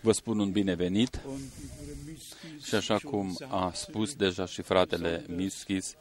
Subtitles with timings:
[0.00, 1.20] Vă spun un binevenit.
[1.26, 5.94] Und wie Bruder Miskis și așa schon cum a sagte, spus deja și fratele Mischis,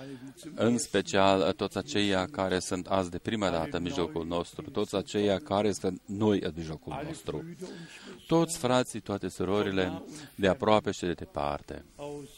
[0.00, 3.82] alle, die zum în ersten special toți aceia care sunt azi de prima dată în
[3.82, 8.58] mijlocul nostru, toți aceia care sunt noi în mijlocul alle nostru, Brüder und Schwestern toți
[8.58, 10.02] frații, toate surorile,
[10.34, 12.28] de aproape și de departe, aus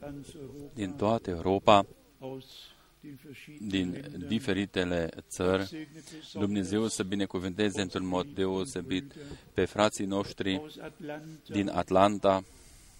[0.00, 1.86] ganz Europa, din toată Europa,
[2.18, 2.71] aus den verschiedenen
[3.60, 4.26] din Ländern.
[4.26, 9.14] diferitele țări, Segne besonders Dumnezeu să binecuvânteze într-un mod deosebit
[9.54, 12.44] pe frații noștri aus Atlanta, din Atlanta,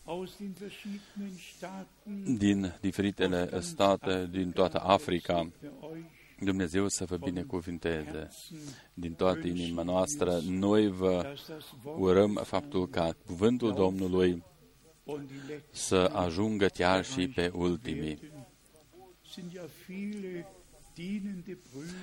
[0.05, 5.51] aus den verschiedenen Staaten, din diferitele state, din toată Africa.
[5.61, 8.59] segne euch Dumnezeu să vă binecuvinteze Herzen,
[8.95, 10.41] din toată inima noastră.
[10.49, 14.43] Noi vă dass das Wort urăm faptul ca cuvântul Domnului
[15.05, 18.19] und die letzten să ajungă chiar și pe ultimii.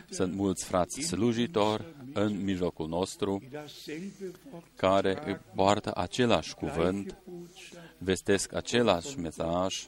[0.09, 6.77] Sunt mulți frați slujitori în mijlocul nostru die dasselbe Wort care tragen, poartă același gleiche
[6.77, 9.87] cuvânt, Botschaft vestesc același mesaj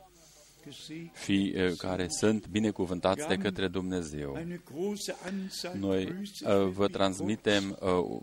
[0.69, 1.15] gesegnet.
[1.23, 4.35] și eh, care sunt binecuvântați de către Dumnezeu.
[4.39, 8.19] Eine große Anzahl Noi Grüße uh, vă für die transmitem, uh,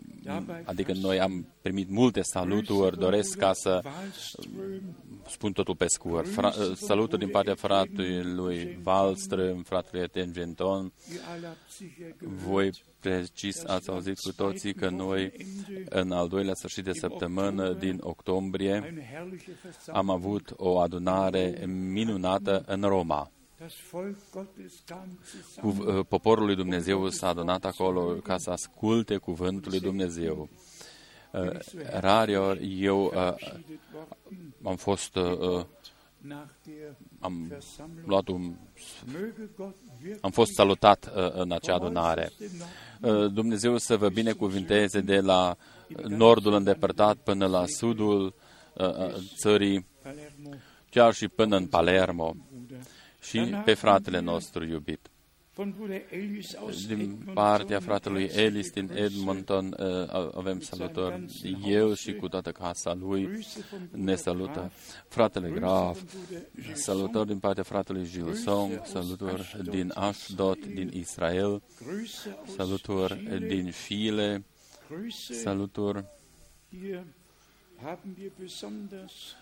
[0.63, 4.81] adică noi am primit multe saluturi, doresc ca să Wallström,
[5.29, 6.27] spun totul pe scurt.
[6.27, 10.91] Fra- uh, saluturi din partea fratelui Wallström, fratelui Etienne Genton.
[11.11, 15.31] ihr alle habt sicher gehört, Voi precis ați auzit cu toții că noi
[15.89, 19.97] în al doilea sfârșit de săptămână din octombrie eine herrliche Versammlung.
[19.97, 23.31] am avut o adunare minunată în Roma.
[23.57, 25.19] Das Volk Gottes kam
[25.61, 25.97] Cu, zusammen.
[25.97, 30.49] uh, poporul lui Dumnezeu s-a adunat acolo ca să asculte cuvântul lui Dumnezeu.
[31.31, 31.49] Uh,
[31.99, 35.65] Rariori eu uh, verabschiedet worden am fost, uh, uh,
[36.17, 38.07] nach der am Versammlung.
[38.07, 38.53] luat un,
[39.05, 39.88] Möge Gott wirklich
[40.21, 42.29] am fost salutat uh, în acea adunare.
[42.37, 45.57] vom äußersten Norden Uh, Dumnezeu să vă binecuvinteze de la
[46.07, 48.33] nordul îndepărtat până la sudul
[48.73, 50.49] uh, uh, țării, Palermo,
[50.89, 52.77] chiar și până în Palermo Bruder.
[53.21, 55.09] și pe fratele nostru iubit.
[55.59, 58.99] Von Bruder Ellis aus Din Edmonton, partea fratelui herzliche Ellis din Grüße.
[59.03, 61.25] Edmonton uh, avem salutări.
[61.65, 64.59] El și cu toată casa lui Grüße von ne Bruder salută.
[64.59, 64.73] Graf,
[65.07, 70.89] Fratele Grüße Graf, von Bruder Gilson, salutări din partea fratelui Gilson, salutări din Ashdod, din
[70.93, 74.45] Israel, Grüße aus salutări Chile, din Chile,
[74.87, 76.05] Grüße salutări.
[76.69, 77.03] Hier
[77.83, 79.35] haben wir besonders,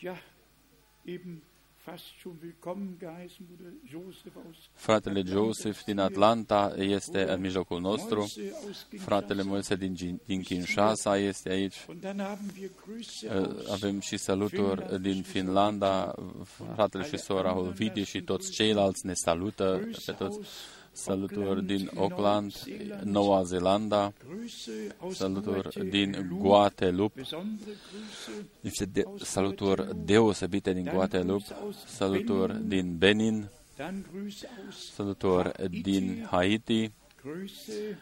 [0.00, 0.22] ja,
[1.04, 1.42] eben
[1.90, 8.18] fast schon willkommen geheißen, Bruder Josef aus Fratele Joseph din Atlanta este în mijlocul nostru.
[8.18, 9.48] Moise aus Fratele Kinshasa.
[9.50, 11.74] Moise din, Gin- din Kinshasa este aici.
[11.88, 16.14] Und dann haben wir Grüße Uh, aus Avem și saluturi din Finlanda,
[16.74, 20.38] fratele și sora Olvidi și toți ceilalți ne salută pe Grüße toți.
[20.98, 23.10] Aus Saluturi din Auckland, Auckland, Neuseeland.
[23.12, 26.38] Noua Zeelandă, Grüße aus saluturi din Guadeloupe.
[26.38, 31.44] Guadeloupe, Besondere Grüße niște de- saluturi deosebite din Guadeloupe,
[31.86, 35.50] saluturi din Benin, Dann Grüße aus saluturi
[35.82, 36.90] din Haiti,
[37.22, 37.96] Grüße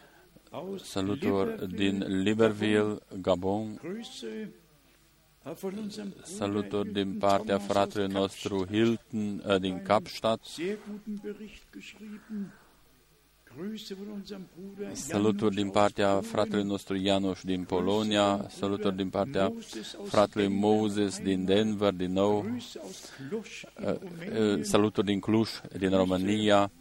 [0.51, 4.27] aus saluturi Libreville, din Libreville, Gabon, Grüße
[5.45, 9.81] äh, von unserem Bruder saluturi din Hilton partea Thomas aus fratelui nostru Hilton uh, din
[9.83, 10.41] Kapstadt,
[14.93, 16.67] saluturi din Janusz partea aus fratelui Polen.
[16.67, 21.17] nostru Janusz din Grüße Polonia, von saluturi din Bruder partea Moses aus fratelui Denver, Moses
[21.17, 21.45] din Heimat.
[21.45, 24.63] Denver, din nou, Grüße aus Cluj in uh, uh, Rumänien.
[24.63, 25.47] saluturi din Cluj,
[25.77, 26.71] din România,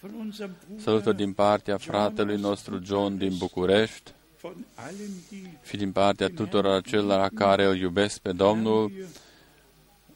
[0.00, 5.76] Von unserem Bruder saluturi din partea fratelui nostru John din București von allen, die și
[5.76, 9.06] din partea tuturor acelora care îl iubesc pe Domnul, Haben wir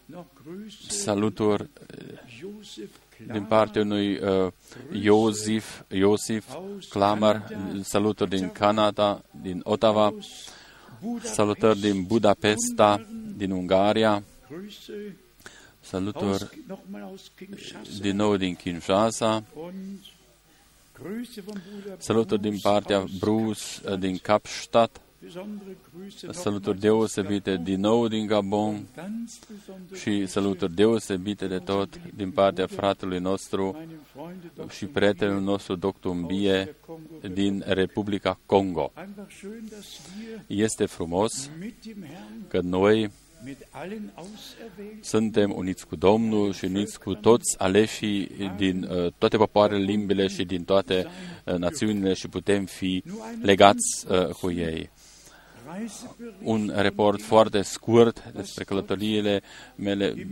[0.06, 1.69] noch Grüße saluturi
[2.41, 4.53] Josef din Klar partea unui uh,
[4.93, 10.50] Iosif, Iosif aus Clamar, Kanada, saluturi din Canada, din Ottawa, aus
[11.00, 13.06] Budapest, salutări din Budapesta,
[13.37, 15.16] din Ungaria, Grüße
[15.81, 20.00] saluturi aus, nochmal aus Kinshasa din nou din Kinshasa, und
[20.93, 24.00] Grüße von Bruder saluturi din Bruce partea aus Bruce Kapstadt.
[24.00, 25.06] din Kapstadt, Besondere Grüße
[26.30, 27.64] saluturi nochmals aus deosebite Gabon.
[27.64, 33.18] din nou din Gabon Ganz besondere și Grüße saluturi deosebite de tot din partea fratelui
[33.18, 34.70] nostru meinem Freunde Dr.
[34.70, 36.06] și prietenul nostru Dr.
[36.06, 38.92] aus Mbie der Kongo din Republica Congo.
[38.96, 43.10] Einfach schön, dass wir Este frumos mit dem Herrn, că noi
[43.44, 49.36] mit allen Auserwählten suntem uniți cu Domnul și uniți cu toți aleșii din uh, toate
[49.36, 51.06] popoarele, limbile și din toate
[51.44, 53.02] uh, națiunile și putem fi
[53.42, 54.90] legați uh, cu ei.
[55.72, 59.42] Reisebericht Un report foarte scurt despre călătoriile
[59.74, 60.28] mele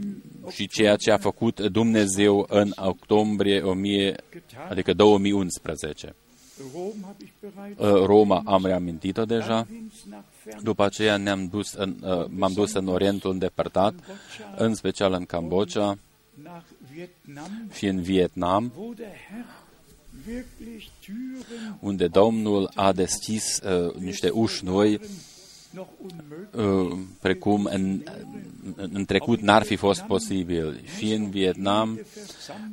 [0.51, 4.67] și ceea ce a făcut Dumnezeu în octombrie 1000, getan.
[4.71, 6.15] adică 2011.
[6.73, 7.81] Rom habe ich bereits.
[7.81, 9.47] Uh, Roma am reamintit-o deja.
[9.47, 13.95] Dann ging's nach Fern După aceea ne-am dus în, uh, m-am dus în Orientul îndepărtat,
[14.57, 15.99] în special în Cambodgia
[16.43, 18.73] nach Vietnam, și în Vietnam,
[21.81, 25.01] unde Domnul a deschis uh, niște uși noi,
[25.71, 28.03] noch unmöglich uh, precum în,
[28.77, 30.81] în, în trecut n-ar fi fost posibil.
[30.97, 32.01] Și în Vietnam,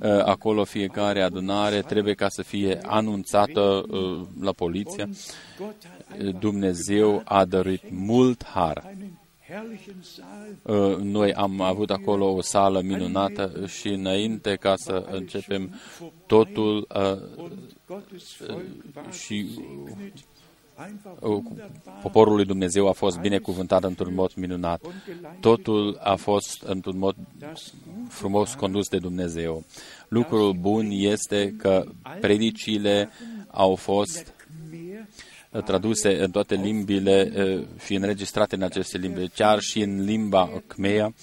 [0.01, 5.09] uh, acolo fiecare adunare trebuie ca să fie anunțată uh, la poliție.
[5.57, 8.95] Gott hat Uh, Dumnezeu a dăruit mult har.
[9.51, 15.05] Einen herrlichen Saal Uh, Noi am avut acolo o sală minunată și înainte ca să
[15.11, 15.73] începem
[16.25, 17.51] totul uh, und
[17.87, 18.61] Gottes Volk
[18.95, 20.13] war și gesegnet.
[20.87, 24.83] Einfach uh, wunderbar poporul lui Dumnezeu a fost binecuvântat într-un mod minunat.
[24.85, 25.41] und geleitet.
[25.41, 27.73] Totul a fost într-un mod Das
[28.09, 29.63] frumos condus de Dumnezeu.
[30.07, 31.83] Lucrul bun este că
[32.19, 33.09] predicile
[33.47, 34.40] au fost Khmer uh,
[35.59, 41.03] traduse în toate limbile uh, și înregistrate în aceste limbi, chiar și în limba Khmer
[41.03, 41.13] und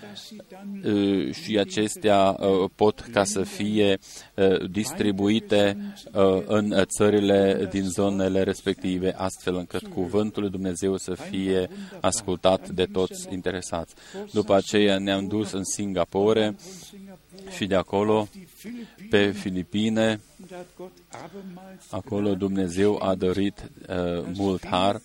[0.00, 3.98] dass sie dann uh, și acestea uh, pot ca să fie
[4.34, 5.76] uh, distribuite
[6.12, 11.68] uh, în țările din zonele respective, astfel încât cuvântul lui Dumnezeu să fie
[12.00, 13.94] ascultat de toți interesați.
[14.32, 17.03] După aceea ne-am dus în Singapore von Singapur
[17.50, 20.20] și de acolo die Philippinen pe Filipine.
[20.40, 25.00] und da hat Gott abermals Acolo Dumnezeu a dărit uh, mult har.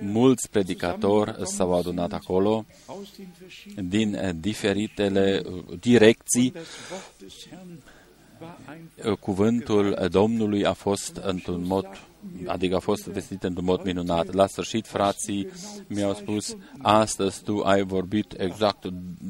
[0.00, 7.12] Mulți predicatori s-au adunat acolo aus den verschiedenen din uh, diferitele uh, direcții das Wort
[7.18, 7.82] des Herrn
[8.40, 11.86] war einfach Uh, cuvântul Domnului a fost într-un mod,
[12.46, 14.32] adică a fost vestit într-un mod minunat.
[14.32, 15.48] La sfârșit, frații
[15.86, 18.84] mi-au spus, astăzi tu ai vorbit exact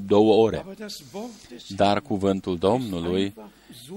[0.06, 3.52] două ore, aber das Wort des dar cuvântul Domnului einfach
[3.86, 3.94] so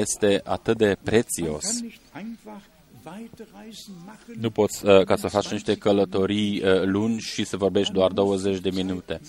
[0.00, 1.64] este atât de man prețios.
[1.64, 2.62] kann nicht einfach
[3.04, 7.56] weite Reisen machen Nu poți uh, ca să faci niște călătorii uh, lungi și să
[7.56, 9.20] vorbești doar 20 de minute.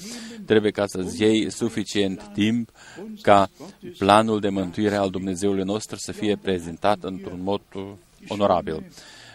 [0.45, 2.69] Trebuie ca să-ți iei suficient timp
[3.21, 3.49] ca
[3.97, 7.83] planul de mântuire al Dumnezeului nostru să fie prezentat într-un mod uh,
[8.27, 8.91] onorabil.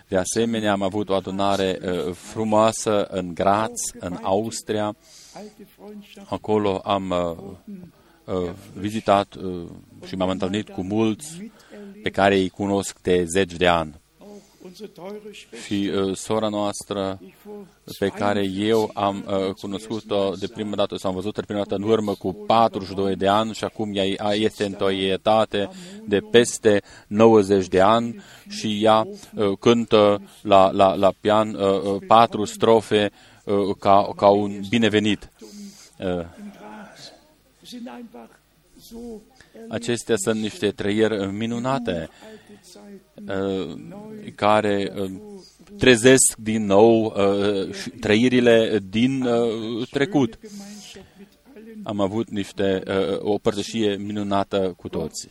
[0.09, 4.97] De asemenea, am avut o adunare uh, frumoasă în Graz, în Austria.
[5.35, 9.69] alte Freundschaft Acolo am uh, uh, vizitat uh,
[10.07, 11.51] și m-am întâlnit cu mulți
[12.03, 14.03] pe care îi cunosc de zeci de ani.
[15.65, 17.67] Și uh, sora noastră ich vor
[17.99, 21.75] pe care eu am uh, cunoscut-o de prima dată, sau am văzut-o de prima dată
[21.75, 25.71] în urmă cu 42 de ani și acum ea ea este într-o etate
[26.05, 32.03] de peste 90 de ani și ea uh, cântă la, la, la pian uh, uh,
[32.07, 33.13] patru strofe
[33.45, 35.31] uh, ca, ca un binevenit.
[35.99, 37.13] Uh, in Graz
[37.63, 38.31] sind einfach
[38.81, 38.99] so
[39.69, 41.91] acestea sunt niște trăieri minunate.
[41.91, 42.44] alte Zeiten uh,
[44.35, 45.11] care uh,
[45.79, 50.39] trezesc din nou uh, și trăirile din uh, trecut.
[50.41, 55.29] Gemeinschaft mit allen Am avut niște, uh, o părtășie minunată cu toți.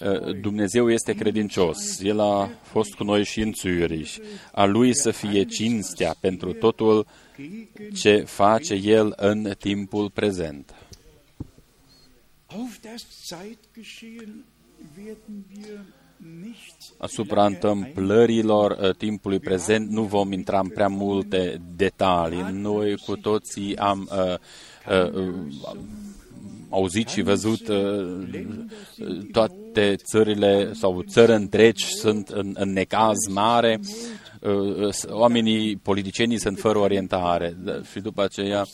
[0.00, 2.00] Uh, Dumnezeu este credincios.
[2.00, 4.14] El a fost cu noi și în Zürich.
[4.52, 7.06] A Lui să fie cinstea pentru totul
[7.94, 10.74] ce face El în timpul prezent.
[12.52, 14.44] auf das Zeitgeschehen
[14.96, 15.99] werden wir nicht
[16.98, 22.46] Asupra întâmplărilor uh, timpului prezent nu vom intra în prea multe detalii.
[22.52, 24.34] Noi cu toții am uh,
[25.02, 25.34] uh, uh,
[26.70, 28.28] auzit și văzut uh,
[29.32, 33.80] toate țările sau țări întregi sunt în, în necaz mare,
[34.40, 38.64] uh, uh, oamenii, politicienii sunt fără orientare Da, și după aceea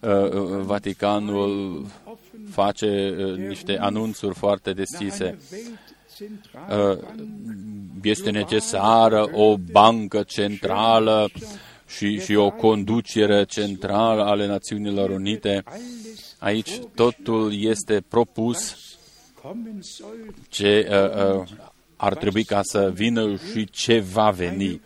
[0.00, 1.84] uh, uh, Vaticanul
[2.50, 5.38] face uh, niște anunțuri foarte deschise.
[6.20, 6.98] Uh,
[8.02, 11.30] este necesară o bancă centrală
[11.86, 15.64] și, și o conducere centrală ale Națiunilor Unite.
[16.38, 18.76] Aici totul este propus
[19.46, 21.48] kommen soll, ce uh, uh,
[21.96, 24.80] ar trebui ca să vină și ce va veni.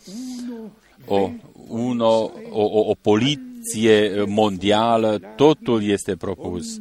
[1.07, 1.31] O,
[1.69, 6.81] uno, o, o, o poliție mondială, totul este propus.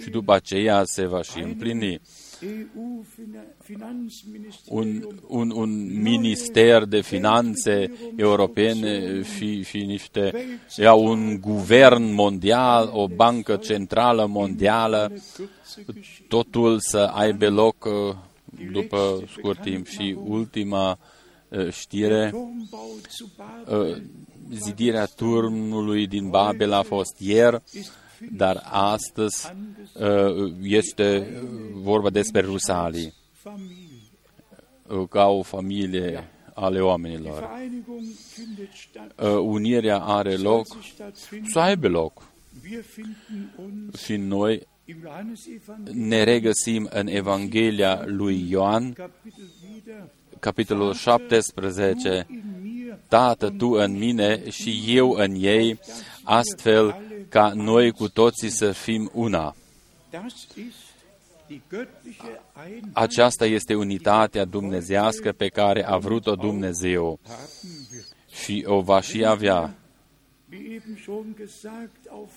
[0.00, 2.00] Și după aceea se va și împlini.
[2.40, 10.32] EU Fina- Finanzministerium un, un, un minister de finanțe europene și, și niște,
[10.76, 15.12] ia un guvern mondial, o bancă centrală mondială,
[16.28, 18.16] totul să aibă loc uh,
[18.72, 19.86] după scurt timp.
[19.86, 20.98] Și ultima
[21.48, 24.02] uh, știre, Turmbau zu Babel uh,
[24.54, 27.62] zidirea turnului din Babel a fost ieri,
[28.30, 29.52] dar astăzi
[29.94, 31.26] uh, este
[31.72, 33.12] vorba despre Rusalii.
[33.32, 33.86] Familie.
[34.88, 37.38] uh, ca o familie ale Die oamenilor.
[37.40, 38.02] Vereinigung
[38.34, 39.20] findet statt.
[39.20, 41.50] Uh, Unirea are Soll loc, sie stattfinden.
[41.50, 42.22] să aibă loc.
[42.70, 50.08] Wir finden uns Și noi im Johannesevangelium ne regăsim în Evanghelia lui Ioan, Kapitel wieder.
[50.40, 52.71] capitolul 17, In mir
[53.08, 55.78] Tată, Tu în mine și eu în ei,
[56.22, 56.96] astfel
[57.28, 59.54] ca noi cu toții să fim una.
[60.10, 60.76] Das ist
[61.46, 67.38] die göttliche Einheit Aceasta este unitatea dumnezească pe care a vrut-o Dumnezeu haben
[67.92, 68.02] wir.
[68.44, 69.74] și o va și avea.
[70.50, 72.30] Wie eben schon gesagt, auf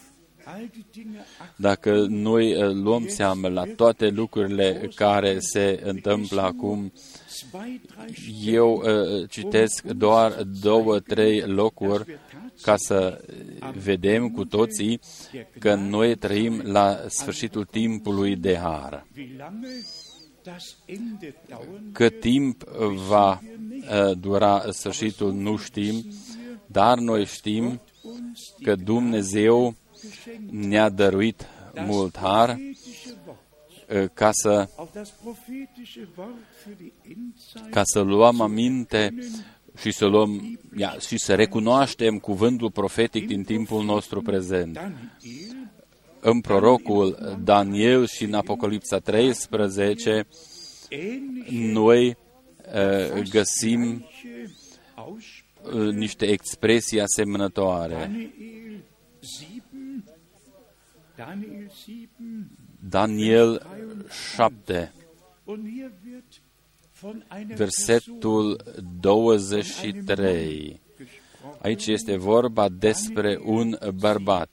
[0.45, 1.53] all die Dinge achten.
[1.55, 7.13] Dacă noi uh, luăm seama la toate lucrurile care se întâmplă acum, Zwei, drei
[8.43, 12.19] eu uh, citesc doar două, trei locuri
[12.61, 13.25] ca să
[13.83, 14.99] vedem cu toții
[15.59, 19.05] că noi trăim la sfârșitul timpului de har.
[19.17, 19.67] Wie lange
[20.43, 22.63] das Ende dauern Cât timp
[23.07, 26.05] va uh, dura sfârșitul nu știm,
[26.65, 30.51] dar noi știm uns că Dumnezeu geschenkt.
[30.51, 31.47] ne-a dăruit
[31.85, 32.84] mult har prophetische Wort, uh,
[34.13, 39.13] ca să, auch das prophetische Wort für die Endzeit ca să luăm aminte
[39.77, 44.73] și să luăm ia, și să recunoaștem cuvântul profetic din timpul nostru prezent.
[44.73, 45.11] Daniel
[46.19, 50.27] În prorocul Daniel și în Apocalipsa 13
[50.89, 54.53] ähnliche noi uh, găsim gleiche
[54.95, 55.77] Aussprache.
[55.77, 58.31] uh, niște expresii asemănătoare.
[62.89, 63.67] Daniel
[64.09, 65.05] 7, Daniel 7, Daniel 7,
[65.45, 66.41] und hier wird
[66.91, 68.57] von einer versetul
[69.01, 70.79] 23.
[70.97, 71.59] gesprochen.
[71.61, 74.49] Aici este vorba despre un bărbat.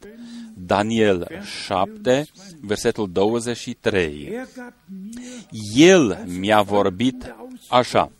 [0.55, 2.25] Daniel 7,
[2.61, 4.27] versetul 23.
[4.27, 5.45] Er gab mir
[5.75, 7.35] El mi-a vorbit
[7.69, 8.11] așa.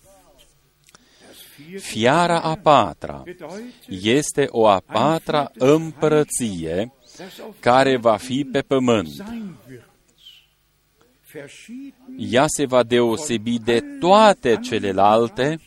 [1.77, 8.61] Fiara a patra bedeutet, este o a patra împărăție dass auf care va fi pe
[8.61, 9.07] pământ.
[11.33, 11.43] Sein wird.
[11.43, 15.59] Verschieden Ea se va deosebi de toate celelalte,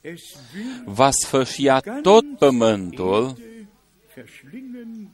[0.00, 3.36] es will va sfâșia tot pământul,
[4.14, 5.10] verschlingen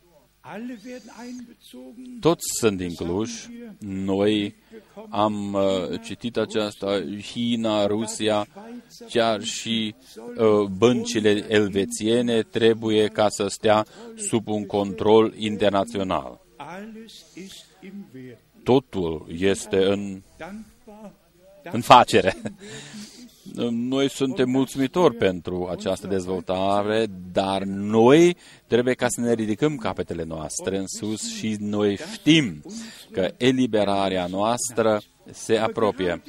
[2.21, 3.49] Toți sunt incluși.
[3.79, 4.55] Noi
[5.09, 7.01] am uh, citit aceasta,
[7.33, 8.47] China, Rusia,
[9.09, 16.41] chiar și uh, băncile elvețiene trebuie ca să stea sub un control internațional.
[16.57, 18.39] Alles ist im Wert.
[18.65, 21.13] Totul este în, Dankbar,
[21.73, 22.37] în facere.
[23.71, 30.77] Noi suntem mulțumitori pentru această dezvoltare, dar noi trebuie ca să ne ridicăm capetele noastre
[30.77, 32.63] în sus și noi știm
[33.11, 36.23] că eliberarea noastră se apropie.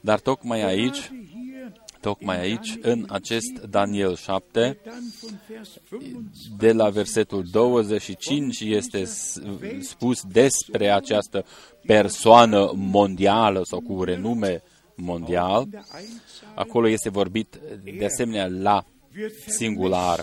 [0.00, 6.72] Dar tocmai aici, hier tocmai aici, în acest Daniel 7, dann von Vers 25 de
[6.72, 9.40] la versetul 25 este s-
[9.80, 11.44] spus despre această
[11.86, 14.62] persoană mondială sau cu renume
[14.96, 15.66] mondial.
[15.70, 17.60] der Einzahl Acolo este vorbit
[17.98, 18.84] de asemenea la
[19.16, 20.20] wird singular.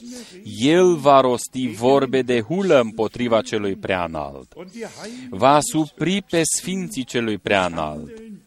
[0.60, 4.54] El va rosti vorbe de hulă împotriva celui prea înalt.
[4.56, 8.40] und die Heiligen Va supri pe sfinții celui prea înalt und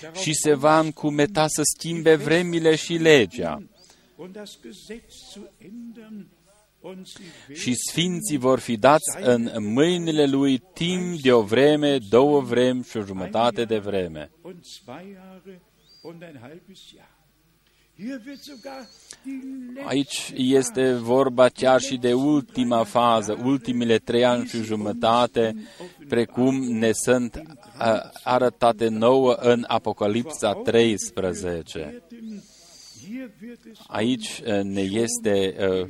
[0.00, 3.62] darauf și se va încumeta să schimbe vremile și legea.
[6.82, 10.58] Und das Gesetz zu ändern und sie Și sfinții vor fi dați în mâinile lui
[10.58, 14.30] timp de o vreme, două vremi și o jumătate de vreme.
[14.42, 15.62] und zwei Jahre
[16.02, 17.10] und ein halbes Jahr.
[17.96, 18.88] Hier wird sogar
[19.22, 19.40] die
[19.74, 25.54] letzte Aici este vorba chiar și de ultima fază, ultimile trei ani și jumătate,
[26.08, 27.42] precum ne sunt
[27.76, 32.02] a, arătate nouă în Apocalipsa 13.
[33.86, 35.88] Aici uh, ne este uh,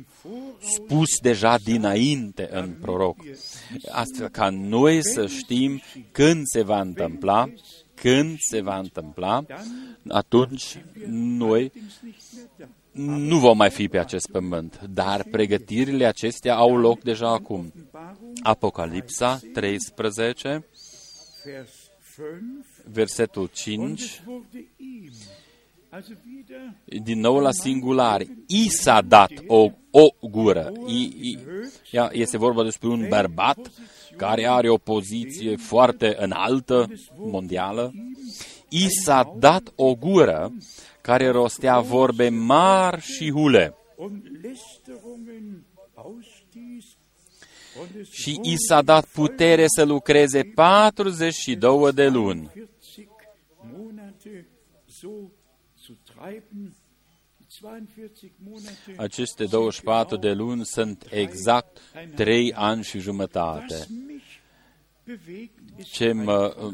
[0.59, 3.17] spus deja dinainte în proroc,
[3.91, 7.49] astfel ca noi să știm când se va întâmpla,
[7.93, 9.45] când se va întâmpla,
[10.07, 11.71] atunci noi
[12.93, 17.73] nu vom mai fi pe acest pământ, dar pregătirile acestea au loc deja acum.
[17.75, 20.65] Offenbarung, Apocalipsa 13,
[21.43, 22.73] Vers 5.
[22.91, 24.23] versetul Und 5,
[27.03, 30.71] din nou la singular, i s-a dat o, o gură.
[30.87, 31.39] I, i,
[31.91, 33.71] ea, este vorba despre un bărbat
[34.17, 37.93] care are o poziție foarte înaltă, mondială.
[38.69, 40.53] I s-a dat o gură
[41.01, 43.75] care rostea vorbe mari și hule.
[44.03, 46.85] und Lästerungen ausstieß.
[47.79, 52.51] Und es și i s-a dat putere să lucreze 42 de luni.
[58.97, 61.79] Aceste 24 de luni sunt exact
[62.15, 63.73] 3 ani și jumătate.
[63.73, 64.39] Was mich
[65.03, 66.73] bewegt, ist Ce mă uh,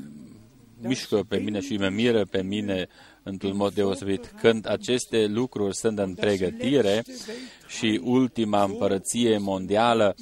[0.81, 2.87] mișcă pe mine și mă miră pe mine
[3.23, 4.33] într-un mod deosebit.
[4.41, 7.03] când aceste lucruri sunt în pregătire
[7.67, 10.15] și ultima împărăție mondială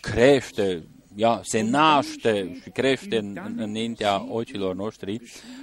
[0.00, 5.20] crește, ea se naște și crește în, în, înaintea ochilor noștri,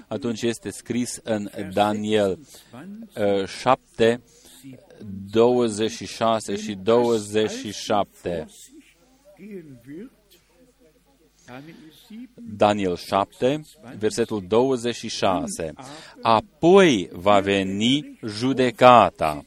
[0.07, 2.39] atunci este scris în Daniel
[3.39, 4.21] uh, 7,
[5.31, 8.47] 26 și 27.
[9.37, 10.11] gehen wird.
[11.45, 11.75] Daniel
[12.07, 13.61] 7, Daniel 7,
[13.97, 15.73] versetul 26.
[16.21, 19.45] Apoi va veni judecata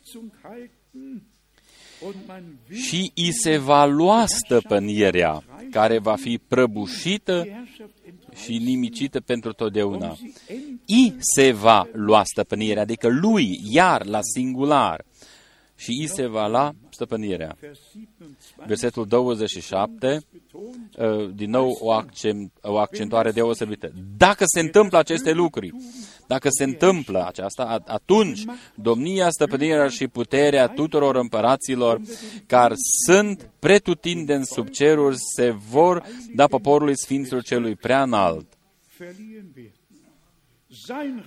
[2.73, 9.21] și i se va lua stăpânirea, care va fi prăbușită die Herrschaft entreißen, și nimicită
[9.21, 10.09] pentru totdeauna.
[10.09, 15.05] um sie endlich I se va lua stăpânirea, adică lui, iar la singular.
[15.77, 17.57] Și i se va lua stăpânirea.
[17.61, 23.93] Vers 27 Versetul 27, betont, uh, din nou o, accent, o accentuare deosebită.
[24.17, 25.73] Dacă se întâmplă aceste lucruri,
[26.27, 32.01] dacă se întâmplă aceasta, a- atunci domnia, stăpânirea și puterea tuturor împăraților
[32.47, 32.75] care
[33.07, 36.03] sunt pretutindeni sub ceruri se vor
[36.35, 38.05] da poporului Sfinților celui prea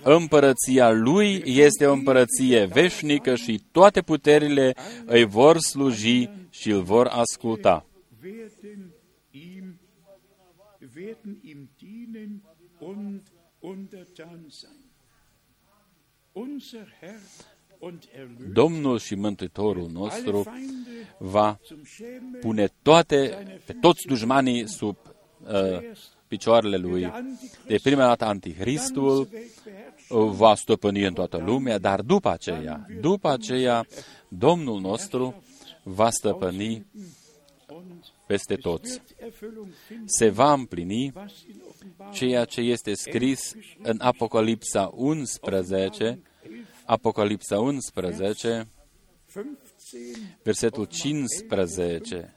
[0.02, 4.74] Împărăția lui este o împărăție veșnică și toate puterile
[5.06, 7.88] îi vor sluji și îl vor asculta.
[8.22, 8.92] werden
[9.30, 9.78] ihm,
[10.94, 12.42] werden ihm dienen
[12.78, 13.22] und
[13.60, 14.86] untertan sein.
[16.32, 17.20] Unser Herr
[17.78, 24.06] und Erlöser Domnul și Mântuitorul alle nostru Feinde va zum Schämen pune toate, pe toți
[24.06, 24.96] dușmanii sub
[25.40, 25.80] uh,
[26.28, 27.12] picioarele lui.
[27.66, 29.28] De prima dată Antichristul
[30.08, 33.86] uh, va stăpâni în toată lumea, dar după aceea, după aceea,
[34.28, 35.42] Domnul nostru
[35.82, 36.86] va stăpâni
[37.68, 38.90] und peste toți.
[38.90, 44.90] wird Erfüllung finden, Se va împlini was in Offenbarung ceea ce este scris în Apocalipsa
[44.94, 46.22] 11,
[46.84, 48.68] Apocalipsa 11,
[49.32, 52.34] 15 versetul 15.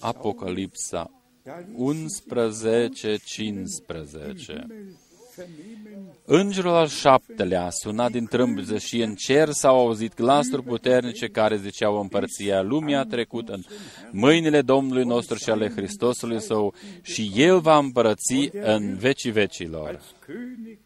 [0.00, 1.10] Apocalipsa
[1.42, 4.52] da ließ 11, 15.
[4.52, 4.96] Himmel
[5.36, 11.28] vernehmen, Îngerul al șaptelea a sunat din trâmbiță și în cer s-au auzit glasuri puternice
[11.28, 13.62] care ziceau împărția lumii a trecut în
[14.10, 19.88] mâinile Domnului nostru și ale Hristosului său și El va împărăți în vecii vecilor.
[19.88, 20.78] als König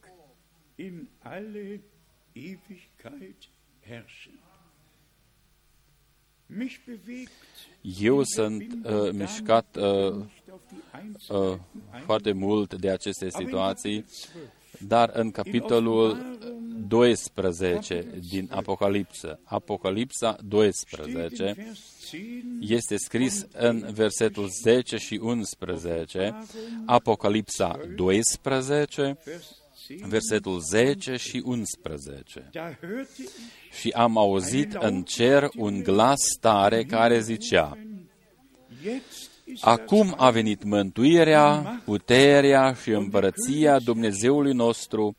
[0.77, 1.81] in alle
[2.33, 3.42] Ewigkeit
[3.87, 4.33] herrschen.
[6.56, 7.30] Mich bewegt
[8.00, 13.40] Eu sunt uh, mișcat uh, nicht auf die Einzelheiten uh, foarte mult de aceste aber
[13.40, 16.38] in situații, Kapitel 12 dar în capitolul
[16.88, 25.18] 12 din Apocalipsă, Apocalipsa steht 12, in Vers 10 este scris în versetul 10 și
[25.22, 26.34] 11,
[26.86, 29.18] Apocalipsa 12, Vers 10,
[29.88, 32.48] versetul 10 și 11.
[32.52, 33.30] da hörte ich
[33.78, 37.78] Și am auzit în cer un glas tare care zicea,
[38.82, 45.16] Jetzt ist Acum a venit mântuirea, puterea și împărăția Dumnezeului nostru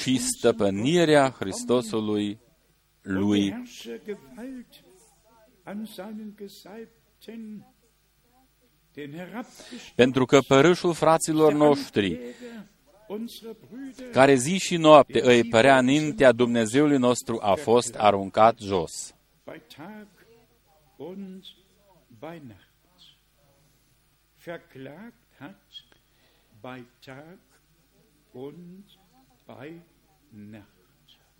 [0.00, 2.38] și stăpânirea Hristosului
[3.02, 3.50] lui.
[3.50, 4.66] Herrscher Gewalt
[5.62, 7.66] an seinen Gesalbten,
[8.94, 12.79] den herabgestellten Pentru că părâșul fraților noștri, Ankläger unserer Brüder
[14.12, 19.14] care zi și noapte îi părea înaintea Dumnezeului nostru, a fost aruncat jos.
[19.44, 20.06] bei Tag
[20.96, 21.44] und
[22.18, 22.70] bei Nacht
[24.44, 25.54] verklagt hat
[26.60, 27.38] bei Tag
[28.32, 28.84] und
[29.46, 29.80] bei
[30.50, 30.68] Nacht.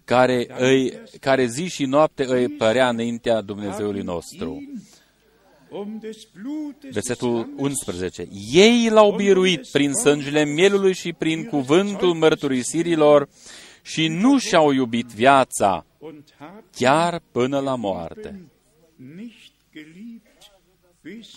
[0.04, 4.62] Care, îi, care zi și noapte îi părea înaintea Dumnezeului nostru.
[6.92, 8.28] Versetul Lammes 11.
[8.52, 13.28] Ei l-au biruit prin sângele mielului și prin cuvântul mărturisirilor
[13.83, 18.20] și nu și-au iubit viața und haben chiar până la moarte.
[18.20, 18.50] Leben
[19.16, 20.52] nicht geliebt
[21.02, 21.28] bis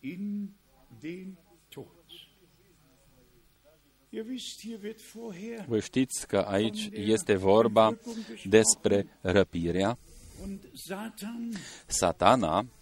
[0.00, 0.50] in
[1.00, 1.86] den Tod.
[4.08, 7.98] Ihr wisst, hier wird vorher Vă știți că aici este vorba
[8.44, 9.98] despre răpirea.
[10.42, 11.52] und Satan
[11.86, 12.79] Satana wird hinausgeworfen,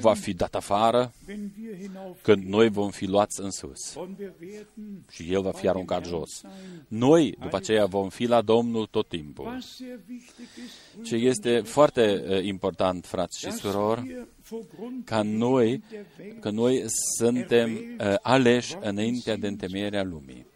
[0.00, 4.18] va fi dat afară wenn wir hinauf când noi vom fi luați în sus und
[4.18, 6.42] wir werden, și El va fi aruncat jos.
[6.88, 9.44] Noi, după aceea, vom fi la Domnul tot timpul.
[9.44, 14.60] was sehr wichtig ist, Ce este foarte uh, important, frați și dass surori, wir vor
[14.76, 16.84] Grund ca noi, der Welt că noi
[17.18, 20.53] suntem uh, aleși înaintea de întemeierea lumii, um ein Eigentum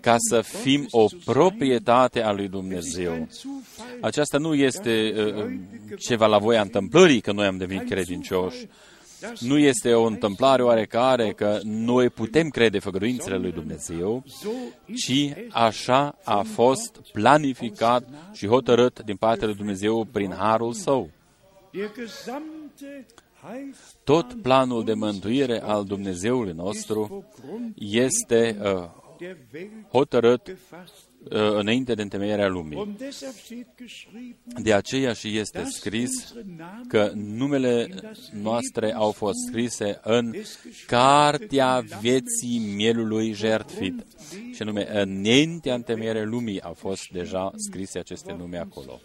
[0.00, 3.12] ca să fim o Gottes zu sein, proprietate a lui es ist Dumnezeu.
[3.12, 5.54] ein Zufall, Aceasta nu este uh,
[5.98, 8.66] ceva la voia întâmplării că noi am devenit credincioși.
[9.20, 14.48] dass Nu este o întâmplare oarecare că noi putem crede făgăduințele lui Dumnezeu, so
[14.86, 21.10] ist ci așa a fost planificat și hotărât din partea lui Dumnezeu prin harul său.
[23.42, 28.66] Der gesamte Heils Tot planul de mântuire al Dumnezeului nostru vor Grund este uh,
[29.18, 30.92] der Welt hotărât gefasst.
[31.24, 32.78] uh, înainte de întemeierea lumii.
[32.78, 37.88] Und deshalb steht geschrieben, De aceea și este dass scris unsere Namen că numele
[38.32, 40.34] noastre au fost scrise în
[40.86, 44.06] cartea vieții mielului jertfit.
[44.54, 49.00] Și nume, înaintea întemeierea lumii au fost deja scrise aceste nume acolo.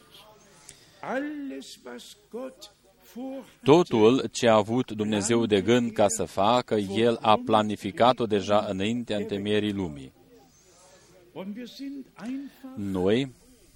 [3.16, 7.18] Alles, was Gott vorhat, Totul ce a avut Dumnezeu de gând ca să facă, El
[7.22, 10.14] a planificat-o deja înaintea întemeierii lumii.
[11.36, 13.34] und wir sind einfach Noi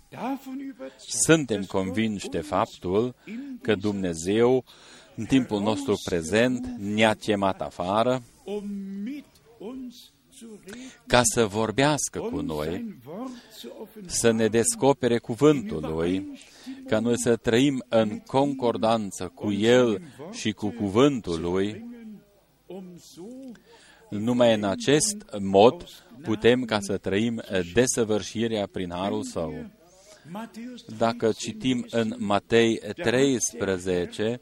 [0.09, 4.63] davon überzeugt, suntem dass Gott convinși de uns faptul in că Dumnezeu,
[5.15, 8.63] în timpul nostru prezent, ne-a chemat afară um
[9.03, 9.25] mit
[9.57, 15.17] uns zu reden, ca să vorbească cu uns noi, sein Wort zu să ne descopere
[15.17, 16.39] cuvântul Lui,
[16.87, 20.01] ca noi să trăim în concordanță cu El
[20.31, 22.21] și cu cuvântul Lui, offenbringen,
[22.65, 23.21] um so
[24.09, 25.85] numai în acest mod
[26.21, 27.41] putem ca să trăim
[27.73, 29.53] desăvârșirea prin harul Său.
[30.31, 34.41] Matthäus Dacă citim în Matei 13,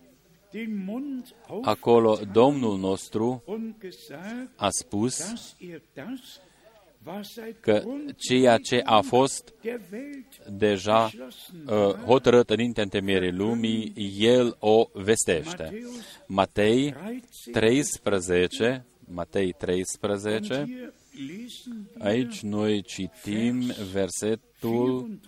[0.52, 5.20] den Mund auf acolo Domnul nostru und gesagt, a spus
[7.60, 7.84] că
[8.18, 11.12] ceea ce a fost der Welt deja
[11.66, 15.84] uh, hotărât înaintea întemeierii lumii, El o vestește.
[16.28, 16.96] Matei
[17.52, 25.20] 13, Matei 13, hier lesen wir aici noi citim versetul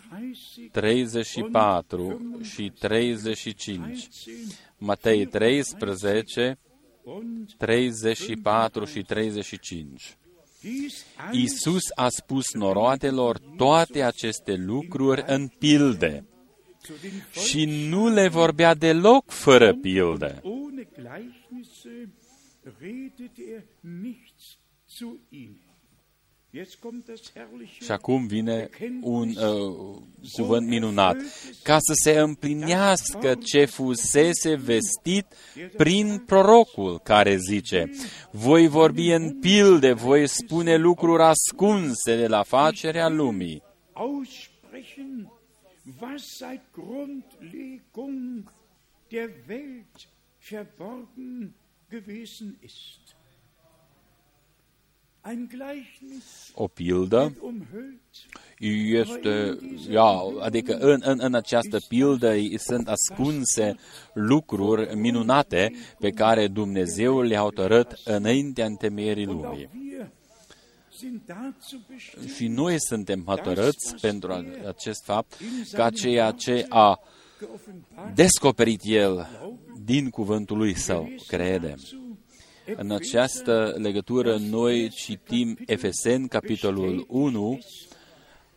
[0.72, 4.08] 34 34 și 35.
[4.08, 6.58] 13 Matei 13,
[7.04, 10.18] und 34 și 35.
[10.62, 16.24] Dies alles Iisus a spus noroatelor toate aceste lucruri în pilde
[16.86, 20.40] zu den și nu le vorbea deloc fără pilde.
[20.44, 22.10] Ohne Gleichnisse
[22.80, 25.69] redet er nichts zu ihnen.
[27.80, 28.70] Și acum vine
[29.02, 31.18] un uh, cuvânt minunat.
[31.64, 35.26] Ca să se împlinească ce fusese vestit
[35.78, 37.92] prin prorocul care zice,
[38.32, 43.62] voi vorbi în pilde, voi spune lucruri ascunse de la facerea lumii.
[44.00, 45.32] aussprechen,
[46.00, 48.52] was seit Grundlegung
[49.10, 50.08] der Welt
[50.50, 51.54] verborgen
[51.90, 53.19] gewesen ist.
[55.26, 57.98] Ein Gleichnis O pildă umhüllt
[59.02, 59.58] este,
[59.90, 60.08] ia,
[60.40, 63.76] adică în, în, în această pildă sunt ascunse
[64.14, 69.70] lucruri minunate pe care Dumnezeu le-a hotărât înaintea întemeierii und auch lumii.
[69.92, 70.10] wir
[70.98, 75.38] sind dazu bestimmt, Și noi suntem hotărâți pentru a- acest fapt
[75.72, 77.00] ca ceea ce a
[77.40, 79.28] geoffenbart descoperit El
[79.86, 81.78] din cuvântul lui Său, credem.
[82.76, 87.60] În această legătură noi citim Efeseni, capitolul 1,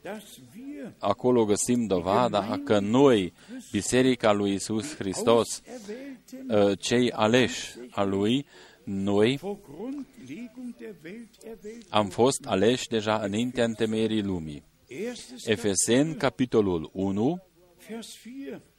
[0.02, 0.22] dass
[0.54, 3.32] wir acolo găsim dovada că noi,
[3.70, 8.46] Biserica lui Isus Hristos, Erwählten uh, cei aleși a Lui,
[8.84, 11.86] noi vor Grundlegung der Welt erwählt.
[11.88, 14.62] am fost aleși deja înaintea întemeierii lumii.
[14.86, 17.42] Erstes Efeseni, capitolul 1,
[17.88, 18.16] Vers
[18.50, 18.71] 4.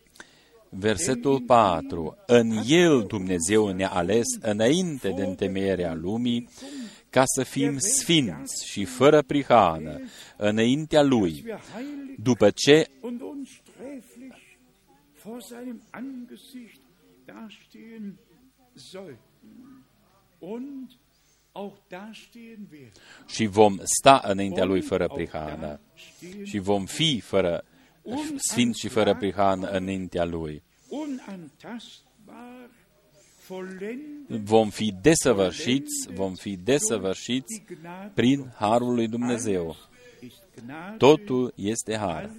[0.75, 2.17] Versetul 4.
[2.27, 6.49] În El Dumnezeu ne-a ales înainte de întemeierea lumii
[7.09, 9.99] ca să fim sfinți și fără prihană
[10.37, 14.41] înaintea Lui, Wir heilig după ce und unsträflich
[15.23, 16.81] vor seinem Angesicht
[17.25, 18.19] dastehen
[18.75, 19.85] sollten.
[20.39, 20.89] Und
[21.51, 22.91] auch dastehen werden.
[23.27, 25.79] și vom sta înaintea Lui fără prihană
[26.43, 27.65] și vom fi fără
[28.35, 30.63] sfinți și fără prihană înaintea Lui.
[30.89, 32.69] Unantastbar,
[33.47, 39.75] vollendet Vom fi desăvârșiți, vom fi desăvârșiți die Gnade prin harul lui Dumnezeu.
[40.19, 42.31] ist Gnade, Totul este har.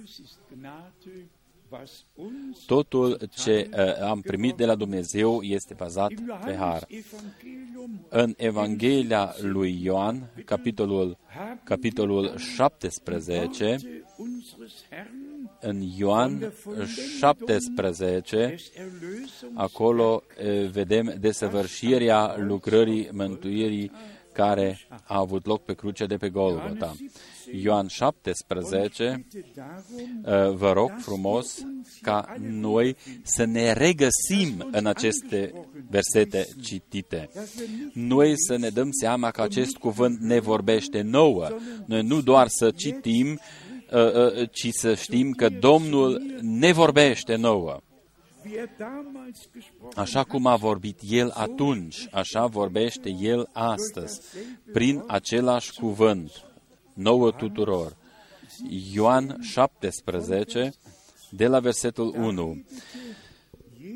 [1.75, 6.11] Alles ist Gnade, was uns Totul ce uh, am primit de la Dumnezeu este bazat
[6.11, 6.87] im pe har.
[6.89, 11.17] Johannesevangelium În Evanghelia lui Ioan, capitolul,
[11.63, 16.53] capitolul 17, Worte unseres Herrn în Ioan
[17.17, 23.91] 17, des Erlösungs acolo e, vedem desăvârșirea lucrării mântuirii
[24.31, 26.95] care a avut loc pe cruce de pe Golgota.
[27.51, 31.65] Ioan 17, bitte darum, e, vă rog frumos
[32.01, 35.53] ca noi să ne regăsim în aceste
[35.89, 37.29] versete citite.
[37.93, 41.47] Noi să ne dăm seama că acest cuvânt ne vorbește nouă.
[41.85, 43.39] Noi nu doar să citim,
[43.91, 47.79] e, e, ci să știm că Domnul ne vorbește nouă.
[48.45, 54.21] wie er damals gesprochen Așa cum a vorbit El atunci, așa vorbește El astăzi,
[54.73, 56.31] prin același cuvânt,
[56.95, 57.97] nouă tuturor.
[58.93, 60.73] Ioan 17,
[61.29, 62.63] de la versetul 1.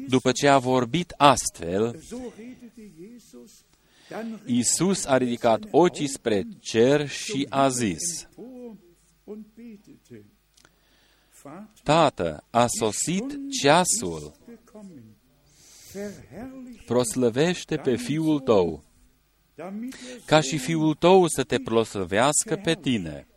[0.07, 3.51] După ce a vorbit astfel, so redete Jesus,
[4.09, 8.75] dann Iisus a ridicat ochii spre cer și a zis, empor
[9.23, 10.25] und betete.
[11.43, 15.03] Vater, Tată, a sosit ceasul, gekommen,
[15.93, 18.88] verherrliche, proslăvește pe Fiul Tău, damit er
[20.25, 23.27] ca și Fiul Tău să te proslăvească pe tine.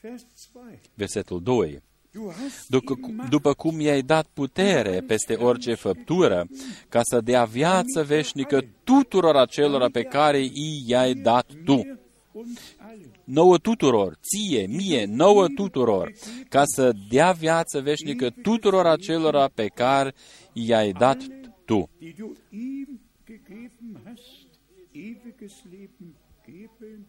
[0.00, 0.62] Vers 2.
[0.94, 1.82] Versetul 2.
[2.10, 6.46] Du hast După, ihm Macht după cum i-ai dat putere peste orice făptură,
[6.88, 10.50] ca să dea viață veșnică tuturor acelora pe care
[10.86, 11.74] i-ai dat tu.
[11.74, 11.98] mir
[12.38, 13.10] und allen.
[13.24, 16.12] Nouă tuturor, ție, mie, nouă tuturor,
[16.48, 20.14] ca să dea viață veșnică tuturor acelora pe care
[20.52, 21.18] i-ai dat
[21.64, 21.90] tu.
[23.28, 24.48] Die du ihm gegeben hast,
[24.92, 27.04] ewiges Leben gebe,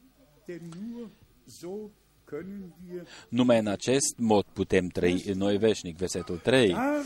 [0.47, 1.10] denn nur
[1.45, 1.91] so
[2.25, 5.97] können wir Numai în acest mod putem trăi în noi veșnic.
[5.97, 6.67] Versetul 3.
[6.71, 7.03] darin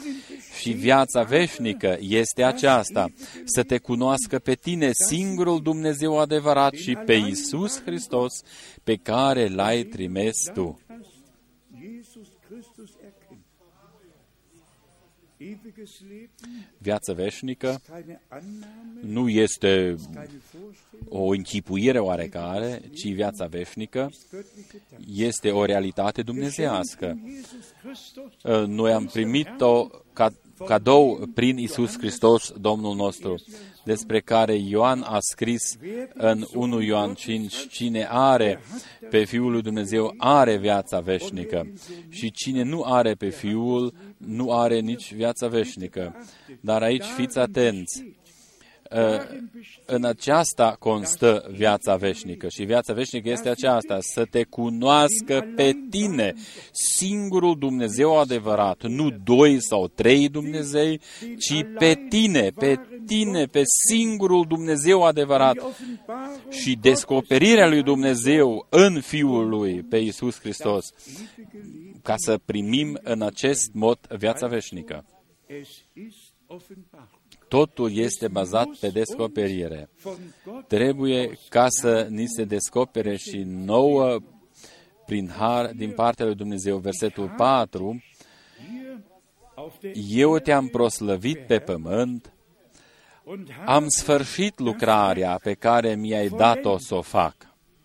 [0.59, 3.07] Și viața veșnică este aceasta,
[3.45, 8.41] să te cunoască pe tine singurul Dumnezeu adevărat și pe Iisus Hristos
[8.83, 10.79] pe care l-ai trimis tu.
[15.75, 23.45] Ewiges Leben, Viața veșnică keine Annahme, nu este keine Vorstellung, o închipuire oarecare, ci viața
[23.45, 25.03] veșnică göttliche Dank.
[25.15, 27.17] este o realitate dumnezească.
[27.25, 30.33] Jesus Christus, Uh, Noi am primit-o ca
[30.65, 33.35] cadou prin Isus Hristos, Domnul nostru,
[33.83, 35.77] despre care Ioan a scris
[36.13, 38.59] în 1 Ioan 5, cine are
[39.09, 41.67] pe Fiul lui Dumnezeu are viața veșnică
[42.09, 46.15] și cine nu are pe Fiul nu are nici viața veșnică.
[46.61, 48.22] Dar aici fiți atenți, Uh,
[49.85, 56.33] în aceasta constă viața veșnică și viața veșnică este aceasta, să te cunoască pe tine,
[56.71, 61.01] singurul Dumnezeu adevărat, nu doi sau trei Dumnezei,
[61.39, 68.67] ci pe tine, pe tine, pe singurul Dumnezeu adevărat die Offenbarung și descoperirea lui Dumnezeu
[68.69, 71.99] în Fiul lui, pe Iisus Hristos, ewige Leben.
[72.01, 75.05] ca să primim în acest mod viața veșnică.
[77.53, 77.67] Es ist offenbar.
[77.67, 79.89] Totul este bazat pe descoperire.
[80.01, 84.19] Von Gott Trebuie ca să ni se descopere și nouă
[85.05, 86.77] prin har din partea lui Dumnezeu.
[86.77, 88.03] Versetul 4,
[88.57, 89.03] hier
[89.55, 92.33] auf der Eu te-am proslăvit pe pământ,
[93.23, 97.35] und am habe sfârșit lucrarea pe care mi-ai dat-o să o fac.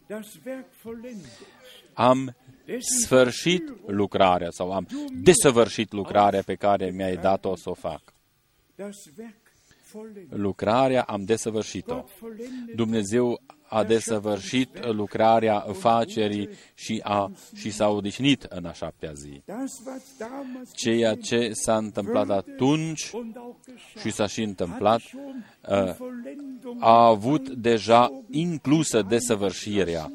[0.06, 1.46] das Werk vollendet.
[1.92, 2.36] Am
[2.78, 4.88] sfârșit lucrarea sau am
[5.22, 8.02] desăvârșit lucrarea pe care mi-ai dat-o să o fac.
[9.92, 10.38] Das Werk vollendet.
[10.38, 11.94] Lucrarea am desăvârșit-o.
[11.94, 19.12] Gott vollendet Dumnezeu a desăvârșit lucrarea facerii și, a, și s-a odihnit în a șaptea
[19.12, 19.42] zi.
[19.44, 25.00] das, was damals Ceea ce s-a întâmplat atunci und auch geschah, și s-a și întâmplat,
[25.00, 30.12] schon uh, die Vollendung a avut deja inclusă desăvârșirea.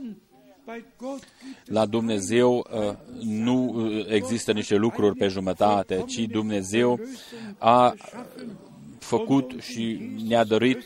[0.66, 6.20] bei Gott gibt es La Dumnezeu uh, nu uh, există niște lucruri pe jumătate, ci
[6.20, 7.00] Dumnezeu
[7.58, 7.96] a
[9.04, 10.84] făcut și ne-a dorit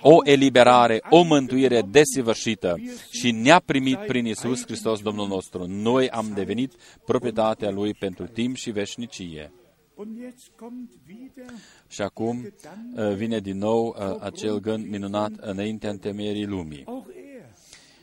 [0.00, 2.76] o eliberare, o mântuire desăvârșită
[3.10, 5.66] și ne-a primit prin Isus Hristos Domnul nostru.
[5.66, 6.72] Noi am devenit
[7.04, 9.52] proprietatea Lui pentru timp și veșnicie.
[9.98, 11.52] Und jetzt kommt wieder
[11.88, 12.54] Și acum
[12.96, 16.82] uh, vine din nou uh, acel gând minunat înaintea întemeierii lumii.
[16.86, 17.44] auch er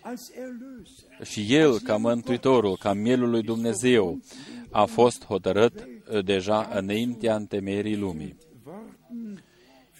[0.02, 4.20] als Erlöser Și el, ca mântuitorul, ca mielul lui Dumnezeu,
[4.70, 8.36] a fost hotărât uh, deja înaintea întemeierii lumii.
[8.74, 9.44] Worden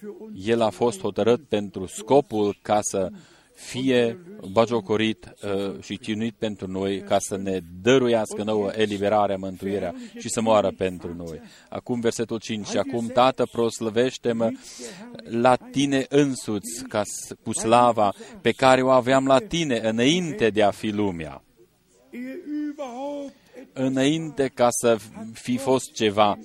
[0.00, 3.10] für uns El a fost hotărât pentru scopul ca să
[3.54, 4.18] fie
[4.52, 10.40] bagiocorit uh, și chinuit pentru noi ca să ne dăruiască nouă eliberarea, mântuirea și să
[10.40, 11.40] moară pentru noi.
[11.68, 12.66] Acum versetul 5.
[12.66, 14.50] Și acum, Tată, proslăvește-mă
[15.24, 20.62] la tine însuți ca s- cu slava pe care o aveam la tine înainte de
[20.62, 21.42] a fi lumea.
[23.64, 24.98] Ehe überhaupt etwas Înainte ca să
[25.32, 26.38] fi fost ceva,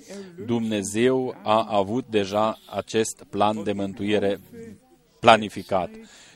[0.46, 4.40] Dumnezeu a avut deja acest plan de mântuire
[5.20, 5.90] planificat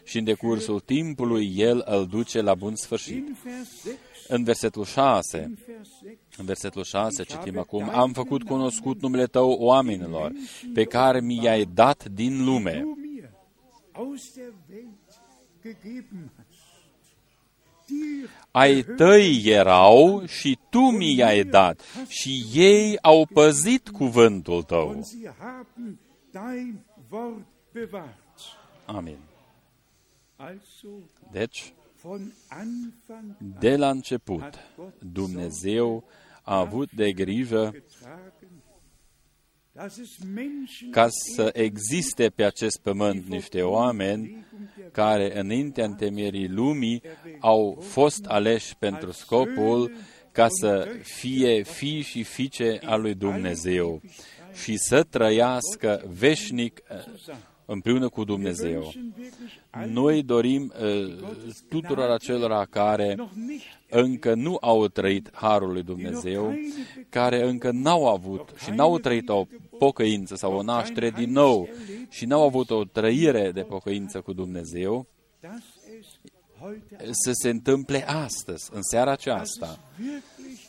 [0.04, 3.26] și în decursul timpului El îl duce la bun sfârșit.
[3.26, 8.12] in Vers 6, În versetul 6, in Vers 6, în versetul 6 citim acum, Am
[8.12, 10.32] făcut cunoscut numele Tău oamenilor
[10.74, 12.84] pe care mi i-ai dat din lume.
[18.50, 24.88] Ai Tăi erau și Tu mi i-ai dat și ei au păzit cuvântul Tău.
[24.88, 25.98] und sie haben
[26.32, 28.38] dein Wort bewahrt.
[28.86, 29.18] Amin.
[30.36, 30.88] Also
[31.32, 34.42] Deci, von Anfang an de la început,
[35.12, 36.04] Dumnezeu
[36.42, 37.74] a avut de grijă
[40.90, 44.46] ca să existe pe acest pământ niște oameni
[44.92, 47.02] care înaintea întemeierii lumii
[47.40, 49.92] au fost aleși pentru scopul
[50.32, 54.00] ca să fie fii și fiice al lui Dumnezeu
[54.62, 57.24] și să trăiască veșnic uh,
[57.66, 58.82] împreună cu Dumnezeu.
[58.82, 61.14] wünschen wirklich allen Noi dorim uh,
[61.68, 66.54] tuturor acelora care noch nicht încă nu au trăit harul lui Dumnezeu,
[67.08, 69.46] care încă n-au avut și n-au trăit o
[69.78, 71.68] pocăință sau o naștere din nou
[72.08, 75.06] și n-au avut o trăire de pocăință cu Dumnezeu,
[75.40, 75.64] dass
[75.98, 76.06] es
[76.60, 80.60] heute să se întâmple astăzi, în seara aceasta, wirklich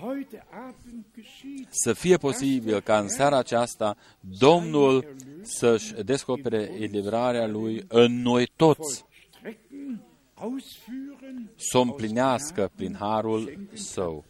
[0.00, 1.68] heute Abend geschieht.
[1.70, 3.96] să fie posibil ca în seara aceasta
[4.38, 9.04] Domnul să-și descopere eliberarea Lui în noi toți,
[9.38, 11.50] Strecken, ausführen.
[11.56, 14.24] să o împlinească prin harul Său.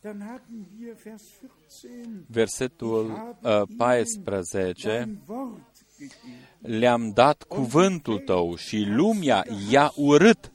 [0.00, 2.24] Dann haben wir Vers 14.
[2.26, 5.60] Versetul uh, 14 Dein Wort
[5.98, 10.52] gegeben, le-am dat cuvântul tău și lumea i-a urât,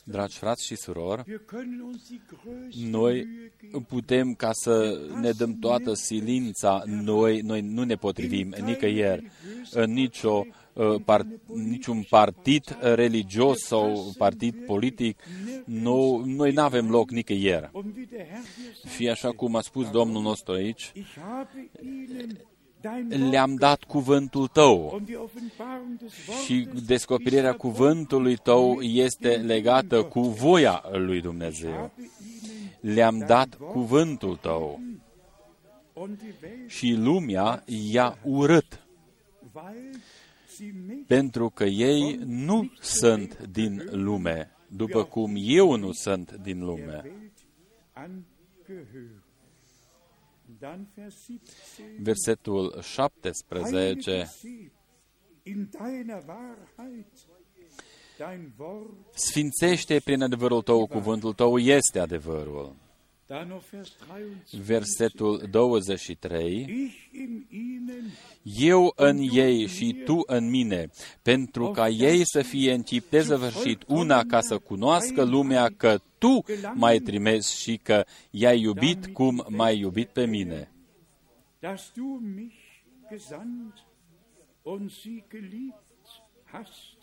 [0.04, 5.00] Dragi frați și surori, wir können uns die größte noi Mühe geben, putem ca să
[5.20, 9.30] ne dăm toată silința, noi, noi nu ne potrivim nicăieri,
[9.70, 15.22] în nicio, uh, par, niciun partid religios sau partid politic,
[15.64, 17.70] nu, noi nu avem loc nicăieri.
[17.72, 20.92] und wie der Herr hier sagt, Fie așa cum a spus Domnul nostru aici,
[22.82, 24.90] ich habe ihnen dein le-am Wort dat cuvântul tău.
[24.94, 26.12] und die Offenbarung des
[26.44, 31.70] și Wortes descoperirea ist cuvântului tău este legată cu voia lui Dumnezeu.
[31.70, 34.80] habe ihnen Le-am dat cuvântul tău.
[35.92, 38.82] und die Welt, și lumea i-a urât,
[39.54, 40.00] weil
[40.56, 46.58] sie mich pentru că ei nu sunt din lume, după cum eu nu sunt din
[46.58, 47.00] der lume.
[47.04, 47.32] Welt
[47.92, 48.02] angehören.
[48.04, 48.24] Dann
[48.74, 50.51] Vers 17.
[51.98, 54.72] Versetul 17 Heilige sie
[55.42, 57.06] in deiner Wahrheit.
[58.18, 62.76] Dein Wort, Sfințește prin adevărul tău, cuvântul tău este adevărul.
[63.32, 64.60] Dann noch Vers 23.
[64.60, 68.10] Versetul 23 Ich in ihnen
[68.42, 70.90] Eu în ei și tu în mine,
[71.22, 76.44] pentru ca ei să fie în chip dezăvârșit una ca să cunoască lumea că tu
[76.74, 80.66] m-ai trimis și că i-ai iubit cum m-ai iubit pe mine.
[81.60, 82.58] dass du mich
[83.10, 83.86] gesandt
[84.62, 86.98] und sie geliebt hast,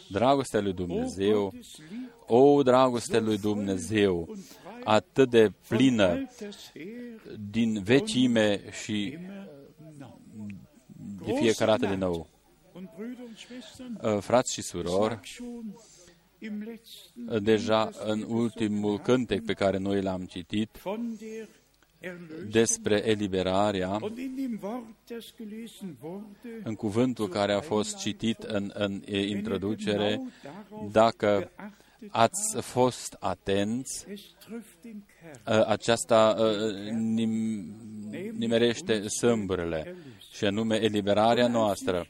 [0.08, 4.36] Dragostea lui o Dumnezeu, Gottes Liebe, o dragoste lui Dumnezeu,
[4.84, 9.48] atât de plină alters her, din vecime și immer
[9.98, 10.20] nau.
[11.24, 12.28] de fiecare dată din nou.
[12.72, 15.74] Und Brüder und Schwestern, Uh, Frați și surori, sag schon
[16.38, 20.78] im letzten deja Lied, das în wir ultimul gesungen cântec pe care noi l-am citit
[20.82, 21.67] von der Erlösung
[22.50, 28.42] despre eliberarea, und in dem Wort, das gelesen wurde, în cuvântul care a fost citit
[28.42, 34.76] în, în e, wenn ihr introducere, genau darauf dacă geachtet ați fost atenți, Es trifft
[34.82, 35.60] den Kern.
[35.60, 37.30] ă, aceasta ă, nim,
[38.36, 39.96] nimerește sâmburile,
[40.32, 42.06] și anume eliberarea noastră.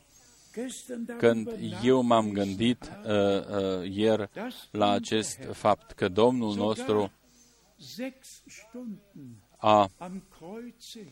[0.55, 4.29] Gestern Când darüber eu m-am gândit uh, uh, ieri
[4.71, 7.13] la acest fapt că Domnul nostru
[7.77, 11.07] sechs Stunden a am Kreuze hing,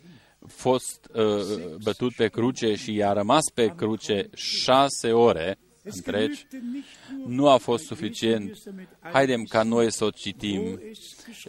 [0.47, 6.47] fost uh, bătut pe cruce și a rămas pe cruce șase ore, întregi,
[7.27, 8.59] nu a fost suficient.
[9.01, 10.81] Haidem ca noi să o citim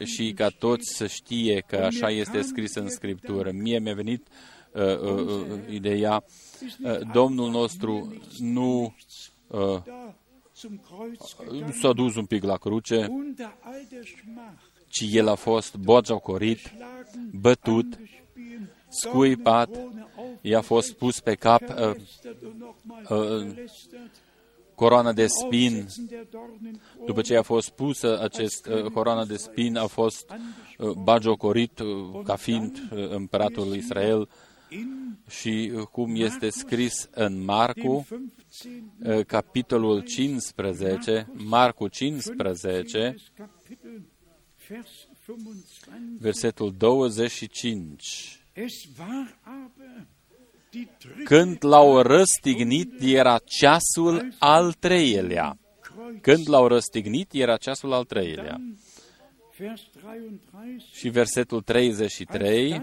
[0.04, 3.52] și ca toți să știe că așa este scris în Scriptură.
[3.52, 4.28] Mie mi-a venit
[4.72, 6.24] uh, uh, uh, ideea,
[6.84, 8.95] uh, Domnul nostru nu
[9.48, 9.82] uh,
[11.82, 13.08] s-a dus un pic la cruce,
[14.88, 16.73] ci el a fost botjocorit,
[17.31, 17.85] bătut,
[18.89, 19.69] scuipat,
[20.41, 21.95] i-a fost pus pe cap uh,
[23.09, 23.53] uh,
[24.75, 25.88] coroana de spin.
[27.05, 30.33] După ce a fost pusă acest uh, coroana de spin, a fost
[30.77, 34.29] uh, bagiocorit uh, ca fiind uh, împăratul lui Israel
[35.29, 38.07] și uh, cum este scris în Marcu,
[39.03, 43.15] uh, capitolul 15, Marcu 15,
[46.20, 48.39] versetul 25.
[51.24, 55.57] Când l-au răstignit, era ceasul al treilea.
[56.22, 58.61] Când l-au răstignit, era ceasul al treilea.
[60.91, 62.82] Și versetul 33,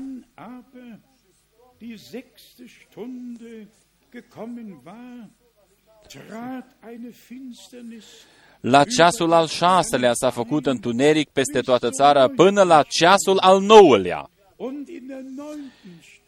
[8.65, 14.31] la ceasul al șaselea s-a făcut întuneric peste toată țara până la ceasul al nouălea.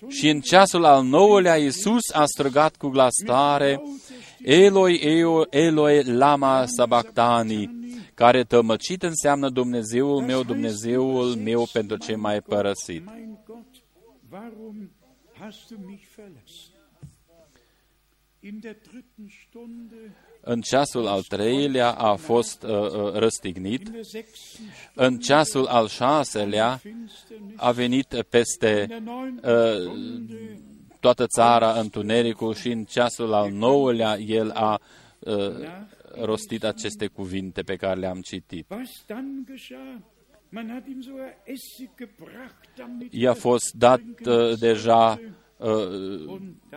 [0.08, 3.82] Și în ceasul al nouălea Iisus a străgat cu glas tare,
[4.42, 7.70] Eloi, Eloi, Eloi, lama sabactani,
[8.14, 13.04] care tămăcit înseamnă Dumnezeul meu, Dumnezeul meu, pentru ce m-ai părăsit.
[20.48, 23.90] În ceasul al treilea a fost uh, uh, răstignit.
[24.94, 26.80] În ceasul al șaselea
[27.56, 29.02] a venit peste
[29.42, 29.92] uh,
[31.00, 34.80] toată țara întunericul și în ceasul al nouălea el a
[35.18, 35.34] uh,
[36.20, 38.66] rostit aceste cuvinte pe care le-am citit.
[43.10, 45.28] I-a fost dat uh, deja uh,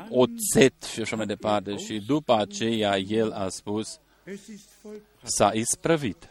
[0.10, 1.76] oțet și așa mai departe.
[1.76, 4.00] Și după aceea el a spus,
[5.24, 6.30] s-a isprăvit.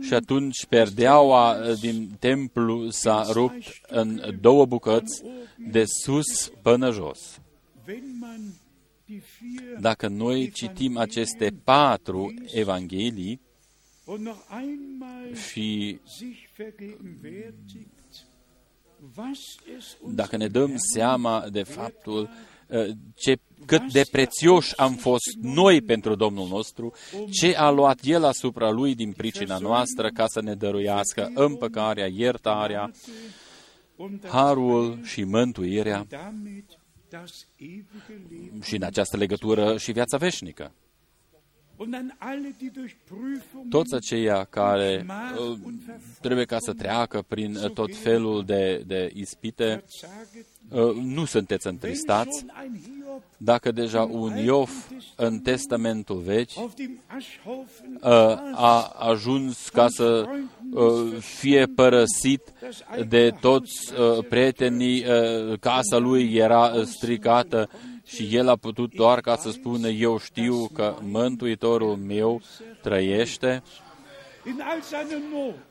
[0.00, 5.22] Și atunci perdeaua din templu s-a rupt în două bucăți,
[5.70, 7.40] de sus până jos.
[9.80, 13.40] Dacă noi citim aceste patru evanghelii
[15.50, 16.00] și
[20.06, 22.30] dacă ne dăm seama de faptul
[23.14, 23.36] ce,
[23.66, 26.92] cât de prețioși am fost noi pentru Domnul nostru,
[27.30, 32.90] ce a luat El asupra Lui din pricina noastră ca să ne dăruiască împăcarea, iertarea,
[34.28, 36.06] harul și mântuirea.
[38.62, 40.72] și în această legătură și viața veșnică.
[43.68, 45.06] Toți aceia care
[45.38, 45.58] uh,
[46.20, 49.84] trebuie ca să treacă prin uh, tot felul de, de ispite,
[50.70, 52.44] uh, nu sunteți întristați.
[53.36, 54.70] Dacă deja un Iov
[55.16, 56.50] în Testamentul Vechi
[58.54, 60.28] a ajuns ca să
[61.18, 62.52] fie părăsit
[63.08, 63.92] de toți
[64.28, 65.04] prietenii,
[65.60, 67.68] casa lui era stricată,
[68.04, 72.40] și el a putut doar ca să spună, eu știu că Mântuitorul meu
[72.82, 73.62] trăiește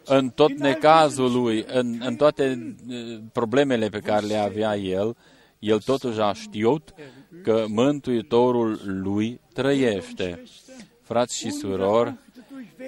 [0.03, 5.15] în tot necazul lui, în, în toate uh, problemele pe care le avea el,
[5.59, 6.93] el totuși a știut
[7.43, 10.43] că Mântuitorul lui trăiește.
[11.01, 12.13] Frați și surori,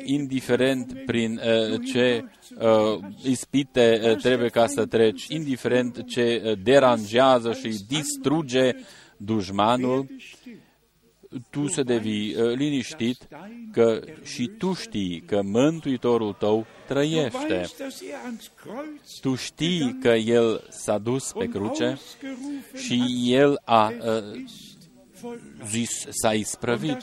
[0.04, 2.26] indiferent prin uh, ce
[2.60, 8.76] uh, ispite uh, trebuie ca să treci, indiferent ce uh, deranjează și distruge
[9.18, 10.08] dușmanul,
[11.50, 13.28] tu să devii uh, liniștit
[13.72, 17.66] că și tu știi că Mântuitorul tău trăiește.
[19.22, 21.98] Tu știi că El s-a dus pe cruce
[22.76, 24.44] și El a uh,
[25.66, 26.98] zis, s-a isprăvit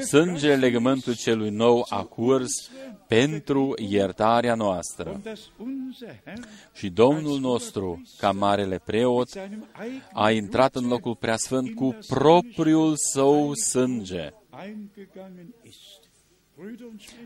[0.00, 2.70] sângele legământului celui nou a curs
[3.08, 5.20] pentru iertarea noastră.
[6.72, 9.28] Și Domnul nostru, ca marele preot,
[10.12, 14.30] a intrat în locul preasfânt cu propriul său sânge.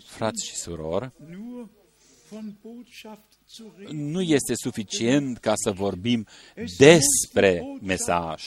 [0.04, 1.10] Frați și surori,
[3.90, 6.26] nu este suficient ca să vorbim
[6.78, 8.44] despre mesaj,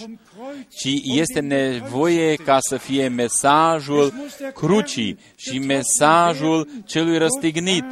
[0.69, 4.13] ci este nevoie ca să fie mesajul
[4.53, 7.83] crucii și mesajul celui răstignit.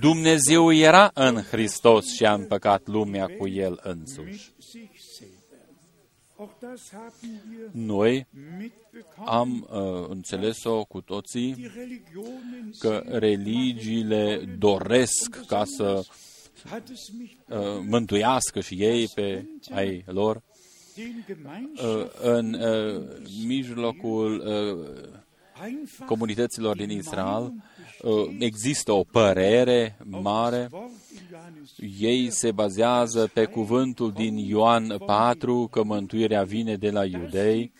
[0.00, 4.52] Dumnezeu era în Hristos și a împăcat lumea cu El însuși.
[7.72, 8.26] Noi
[8.58, 9.28] mitbekommen.
[9.28, 16.04] am uh, înțeles-o cu toții Die Religionen că religiile doresc ca să
[16.64, 20.42] hat es mich uh, mântuiască și ei pe ai lor.
[20.94, 23.02] den Uh, Gemeinschaften în uh,
[23.46, 25.20] mijlocul uh,
[25.62, 27.52] einfach comunităților din Israel uh,
[28.38, 30.68] există o părere mare.
[30.72, 36.90] Wort in Johannes Ei se bazează pe cuvântul din Ioan 4 că mântuirea vine de
[36.90, 37.72] la iudei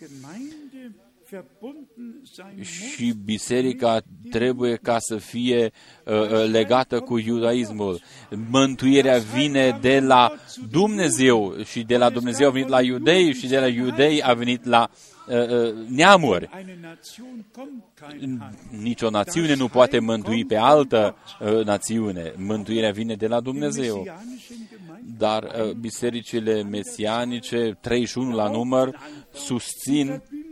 [2.61, 5.71] și biserica trebuie ca să fie
[6.05, 8.01] uh, uh, legată cu iudaismul.
[8.49, 10.33] Mântuirea vine de la
[10.69, 14.65] Dumnezeu și de la Dumnezeu a venit la iudei și de la iudei a venit
[14.65, 14.89] la
[15.27, 16.49] uh, uh, neamuri.
[16.59, 18.81] eine Nation kommt kein Heil.
[18.81, 22.33] Nicio națiune nu poate mântui pe altă uh, națiune.
[22.37, 23.95] Mântuirea vine de la Dumnezeu.
[23.95, 28.99] Messianischen Gemeinde Dar uh, bisericile mesianice, 31 la număr,
[29.33, 30.42] susțin Verbindung, die Verbindung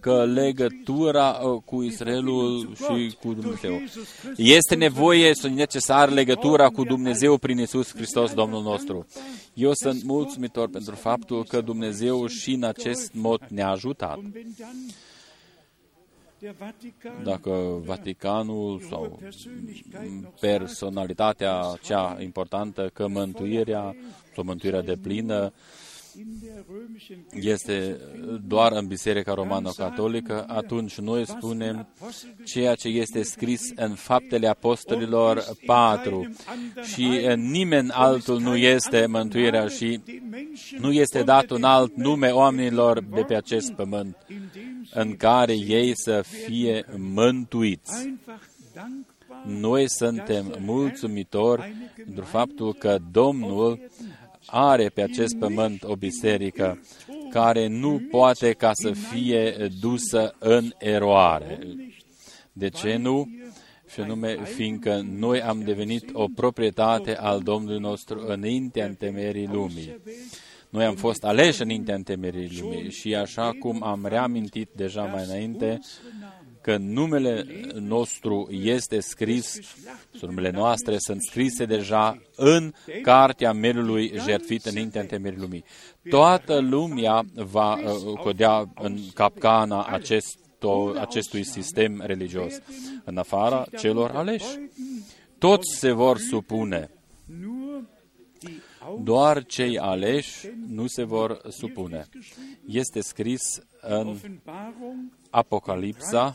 [0.00, 3.80] că legătura uh, cu Israelul și cu Dumnezeu
[4.36, 9.06] este nevoie, este necesar legătura cu Dumnezeu prin Isus Hristos, Domnul nostru.
[9.54, 14.16] Eu sunt mulțumitor pentru faptul că Dumnezeu și în acest mod ne-a ajutat.
[14.16, 14.76] Und wenn dann
[16.38, 23.96] der Vatikan Dacă Vaticanul sau hohe Persönlichkeit noch sagt, personalitatea cea importantă că mântuirea
[24.34, 25.85] sau mântuirea de plină in der römischen
[27.32, 28.00] este
[28.46, 31.88] doar în Biserica Romano-Catolică, atunci noi spunem
[32.44, 36.34] ceea ce este scris în Faptele Apostolilor 4
[36.82, 42.28] și nimeni altul nu este mântuirea și den Menschen nu este dat un alt nume
[42.28, 47.92] oamenilor de pe acest pământ in dem în care ei să fie mântuiți.
[48.06, 53.80] einfach dankbar Noi suntem mulțumitori pentru faptul că Domnul
[54.46, 56.80] are pe acest pământ o biserică
[57.30, 61.58] care nu poate ca să fie dusă în eroare.
[62.52, 63.28] De ce nu?
[63.92, 70.00] Și anume, fiindcă noi am devenit o proprietate al Domnului nostru înaintea întemerii lumii.
[70.70, 75.78] Noi am fost aleși înaintea întemerii lumii și așa cum am reamintit deja mai înainte,
[76.66, 79.60] că numele nostru este scris,
[80.18, 85.64] sau numele noastre sunt scrise deja în cartea melului jertfit înaintea întemerii lumii.
[86.10, 90.38] Toată lumea va uh, codea în capcana acest,
[91.00, 92.54] acestui sistem religios,
[93.04, 94.58] în afara celor aleși.
[95.38, 96.90] Toți se vor supune.
[98.86, 102.08] Nur die Doar cei aleși nu se vor supune.
[102.66, 103.42] Este scris
[103.80, 106.34] în Offenbarung Apocalipsa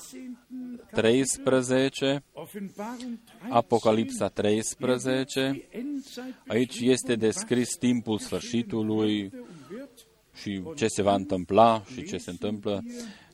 [0.92, 9.32] 13, Offenbarung 13 Apocalipsa 13, Endzeit aici este descris timpul sfârșitului und
[9.72, 12.84] wird și ce se va întâmpla și ce se întâmplă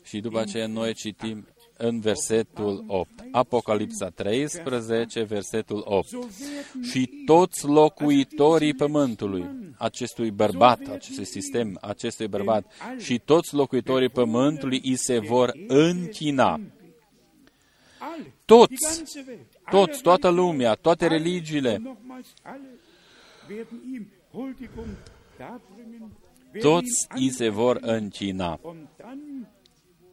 [0.03, 1.47] și după aceea noi citim
[1.77, 3.09] în versetul 8.
[3.31, 6.07] Apocalipsa 13, versetul 8.
[6.81, 12.65] Și toți locuitorii pământului, acestui bărbat, acestui sistem, acestui bărbat,
[12.97, 16.59] și toți locuitorii pământului îi se vor închina.
[17.99, 22.79] alle, die Toți, ganze Welt, toți, alle toată lumea, toate religiile, Und nochmals, alle
[23.49, 24.97] werden ihm Huldigung
[25.37, 26.11] darbringen,
[26.53, 28.59] werden toți ihm îi se vor închina.
[28.61, 30.06] Und dann die herrliche Aussage,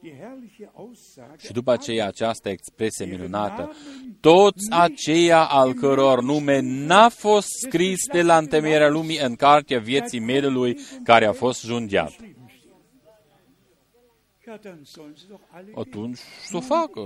[1.38, 3.72] Și după aceea această expresie minunată,
[4.20, 10.20] toți aceia al căror nume n-a fost scris de la întemeierea lumii în cartea vieții
[10.20, 12.12] melului care a fost jungiat.
[12.16, 12.74] geschrieben steht.
[14.44, 17.00] Ja, dann sollen sie doch alle Atunci să o facă.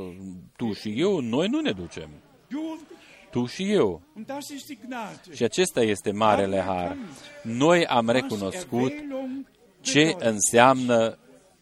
[0.57, 2.09] Tu și eu, noi nu ne ducem.
[2.49, 3.31] Du und ich.
[3.31, 4.03] Tu și eu.
[4.17, 5.35] Und das ist die Gnade.
[5.35, 6.97] Și acesta este marele har.
[7.43, 8.93] Noi am recunoscut
[9.81, 11.19] ce înseamnă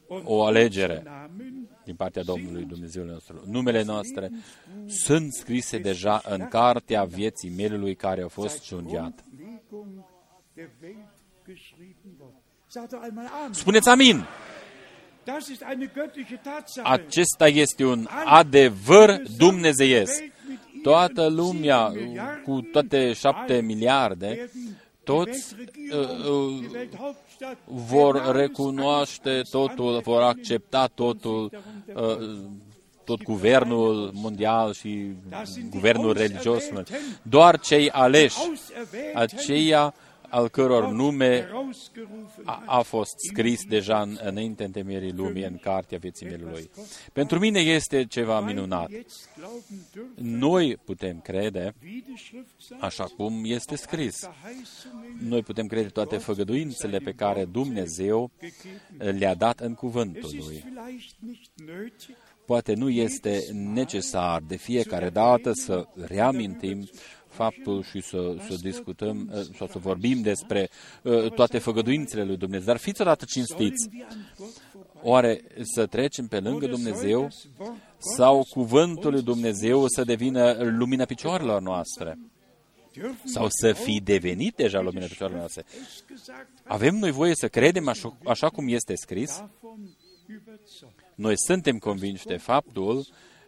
[0.08, 3.42] o alegere Namen din partea Domnului Dumnezeu nostru.
[3.46, 4.30] Numele noastre
[4.86, 9.24] sunt scrise deja în cartea vieții melului care a fost jungiat.
[9.36, 10.04] Grundlegung
[10.54, 11.08] der Welt
[11.46, 12.40] geschrieben worden.
[12.66, 13.52] Sagt doch einmal Amen.
[13.52, 14.24] Spuneți amin!
[15.24, 16.88] Das ist eine göttliche Tatsache.
[16.88, 20.22] Acesta este un adevăr dumnezeiesc.
[20.82, 21.92] Toată lumea,
[22.44, 24.50] cu toate șapte miliarde,
[25.04, 25.54] toți
[25.92, 25.98] uh,
[26.30, 26.64] uh,
[27.64, 31.50] vor recunoaște totul, vor accepta totul,
[31.94, 32.38] uh,
[33.04, 35.12] tot guvernul mondial și
[35.70, 36.64] guvernul religios.
[37.22, 38.38] Doar cei aleși,
[39.14, 39.94] aceia
[40.36, 41.48] al căror nume
[42.44, 46.70] a, a fost scris deja în, înainte întemeierii lumii, în cartea vieții mielului.
[47.12, 48.90] Pentru mine este ceva minunat.
[50.14, 51.74] Noi putem crede,
[52.78, 54.28] așa cum este scris.
[55.28, 58.30] Noi putem crede toate făgăduințele pe care Dumnezeu
[58.98, 60.64] le-a dat în cuvântul Lui.
[62.46, 66.88] Poate nu este necesar de fiecare dată să reamintim
[67.36, 70.68] faptul și să, să discutăm uh, sau să vorbim despre
[71.02, 72.66] uh, toate făgăduințele lui Dumnezeu.
[72.66, 73.88] Dar fiți odată cinstiți.
[75.02, 77.28] Oare să trecem pe lângă Dumnezeu
[78.16, 82.18] sau cuvântul lui Dumnezeu să devină lumina picioarelor noastre?
[83.24, 85.64] Sau să fi devenit deja lumina picioarelor noastre?
[86.64, 89.42] Avem noi voie să credem așa, așa cum este scris?
[91.14, 93.06] Noi suntem convinși de faptul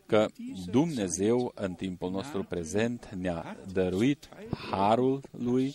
[0.08, 0.26] că
[0.70, 4.28] Dumnezeu în timpul nostru prezent ne-a dăruit
[4.70, 5.74] harul lui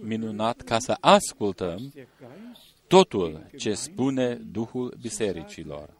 [0.00, 1.92] minunat ca să ascultăm
[2.86, 5.90] totul ce spune Duhul Bisericilor.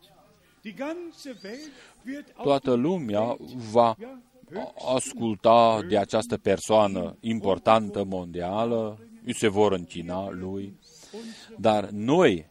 [2.42, 3.36] Toată lumea
[3.70, 3.96] va
[4.94, 10.78] asculta de această persoană importantă mondială, îi se vor închina lui,
[11.58, 12.50] dar noi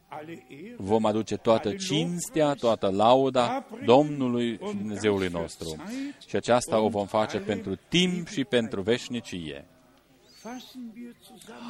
[0.76, 5.76] vom aduce toată cinstea, toată lauda Domnului și Dumnezeului nostru.
[6.26, 9.66] Și aceasta o vom face pentru timp și pentru veșnicie.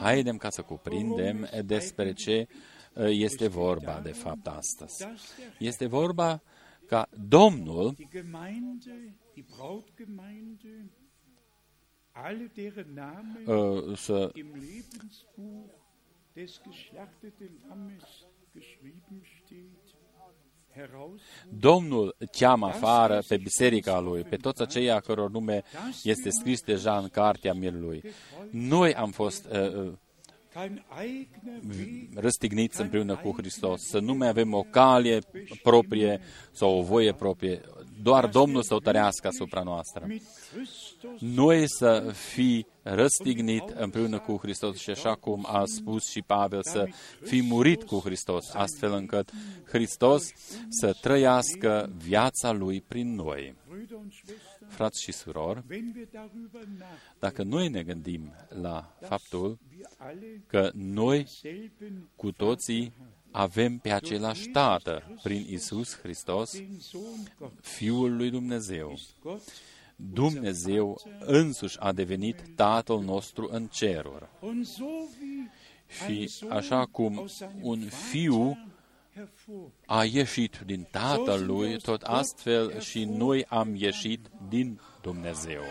[0.01, 2.47] Haidem ca să cuprindem despre ce
[2.93, 5.07] uh, este vorba de fapt astăzi.
[5.59, 6.43] Este vorba
[6.87, 7.97] ca Domnul
[13.47, 14.33] uh, să
[21.49, 25.63] Domnul cheamă afară pe biserica lui, pe toți aceia căror nume
[26.03, 28.03] este scris deja în cartea mielului.
[28.51, 29.93] Noi am fost uh, uh
[32.15, 35.19] răstigniți împreună cu Hristos, să nu mai avem o calie
[35.63, 36.21] proprie
[36.53, 37.61] sau o voie proprie,
[38.03, 40.07] doar Domnul să o tărească asupra noastră.
[41.19, 46.89] Noi să fi răstignit împreună cu Hristos și așa cum a spus și Pavel, să
[47.23, 49.31] fi murit cu Hristos, astfel încât
[49.65, 50.33] Hristos
[50.69, 53.55] să trăiască viața Lui prin noi.
[54.69, 55.63] Frați și surori,
[57.19, 59.59] dacă noi ne gândim la faptul
[60.47, 61.27] că noi
[62.17, 62.93] cu toții
[63.31, 66.63] avem pe același Tată prin Isus Hristos,
[67.61, 68.99] Fiul lui Dumnezeu.
[70.01, 74.29] Dumnezeu însuși a devenit Tatăl nostru în ceruri.
[75.87, 77.29] Și așa cum
[77.61, 77.81] un
[78.11, 78.59] fiu
[79.87, 85.63] a ieșit din Tatăl lui, tot astfel și noi am ieșit din Dumnezeu.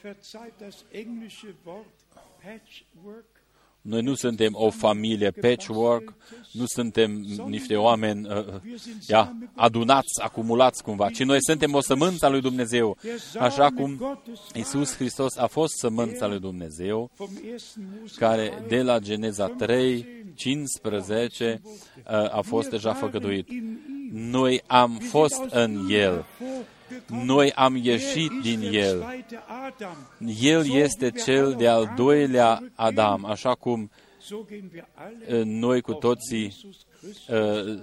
[0.00, 2.06] Verzeiht das englische Wort
[2.42, 3.37] patchwork
[3.88, 6.14] noi nu suntem o familie patchwork,
[6.52, 8.54] nu suntem niște oameni uh, uh,
[9.08, 12.96] ia, adunați, acumulați cumva, ci noi suntem o sămânță a lui Dumnezeu.
[13.38, 14.18] Așa cum
[14.54, 17.10] Isus Hristos a fost sămânța lui Dumnezeu,
[18.16, 23.48] care de la Geneza 3, 15 uh, a fost deja făgăduit.
[24.12, 26.24] Noi am fost în El
[27.24, 29.24] noi am ieșit din el.
[30.40, 33.90] El este cel de-al doilea Adam, așa cum
[34.30, 36.56] uh, noi cu toții
[37.28, 37.80] uh,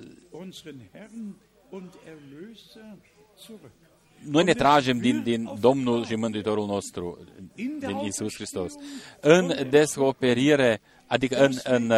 [4.23, 7.19] noi ne tragem din, din Domnul și Mântuitorul nostru,
[7.55, 8.73] din Isus Hristos.
[9.19, 11.91] În descoperire adică în, în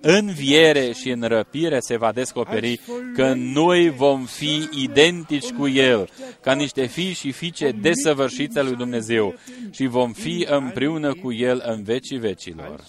[0.00, 2.80] înviere și în răpire se va descoperi
[3.14, 6.08] că noi vom fi identici cu El,
[6.40, 9.34] ca niște fii și fiice desăvârșiți lui Dumnezeu
[9.70, 12.84] și vom fi împreună cu El în vecii vecilor.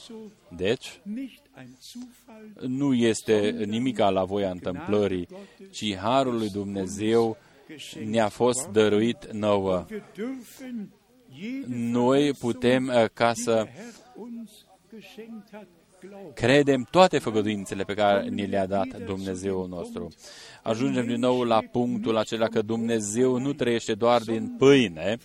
[0.55, 0.99] Deci,
[2.59, 5.27] nu este nimica la voia întâmplării,
[5.71, 7.37] ci Harul lui Dumnezeu
[8.05, 9.85] ne-a fost dăruit nouă.
[11.67, 13.67] Noi putem ca să
[14.93, 15.67] geschenkt hat
[16.33, 20.07] Credem toate făgăduințele pe care ni le-a dat Dumnezeul nostru.
[20.63, 25.17] Ajungem din nou la punctul acela că Dumnezeu nu trăiește doar din pâine,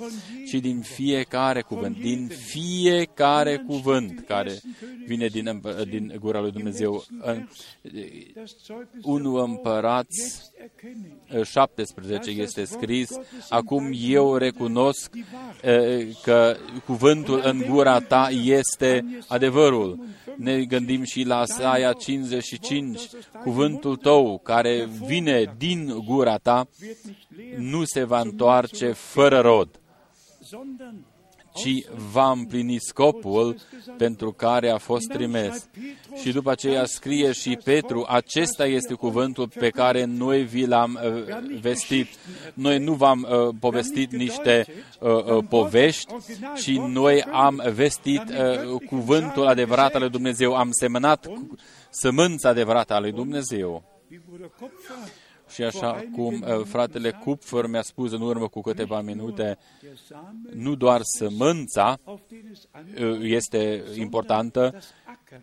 [0.46, 4.60] ci din fiecare cuvânt, din fiecare cuvânt care
[5.06, 7.04] vine din, din gura lui Dumnezeu.
[7.20, 7.48] În
[9.02, 10.50] 1 Împărați
[11.44, 13.08] 17 este scris,
[13.48, 15.10] acum eu recunosc
[16.22, 19.98] că cuvântul în gura ta este adevărul.
[20.39, 23.01] Ne gândim și la Saia 55,
[23.43, 26.68] cuvântul tău care vine din gura ta
[27.57, 29.80] nu se va întoarce fără rod,
[31.55, 33.57] ci va împlini scopul
[33.96, 35.68] pentru care a fost trimis.
[36.20, 41.61] Și după aceea scrie și Petru, acesta este cuvântul pe care noi vi l-am uh,
[41.61, 42.09] vestit.
[42.55, 44.66] Noi nu v-am uh, povestit niște
[45.01, 46.14] uh, uh, povești,
[46.62, 51.26] ci noi am vestit uh, cuvântul adevărat al lui Dumnezeu, am semănat
[51.90, 53.82] sămânța adevărată a lui Dumnezeu.
[55.49, 59.59] Și așa cum uh, fratele Kupfer mi-a spus în urmă cu câteva minute,
[60.53, 64.78] nu doar sămânța uh, este importantă,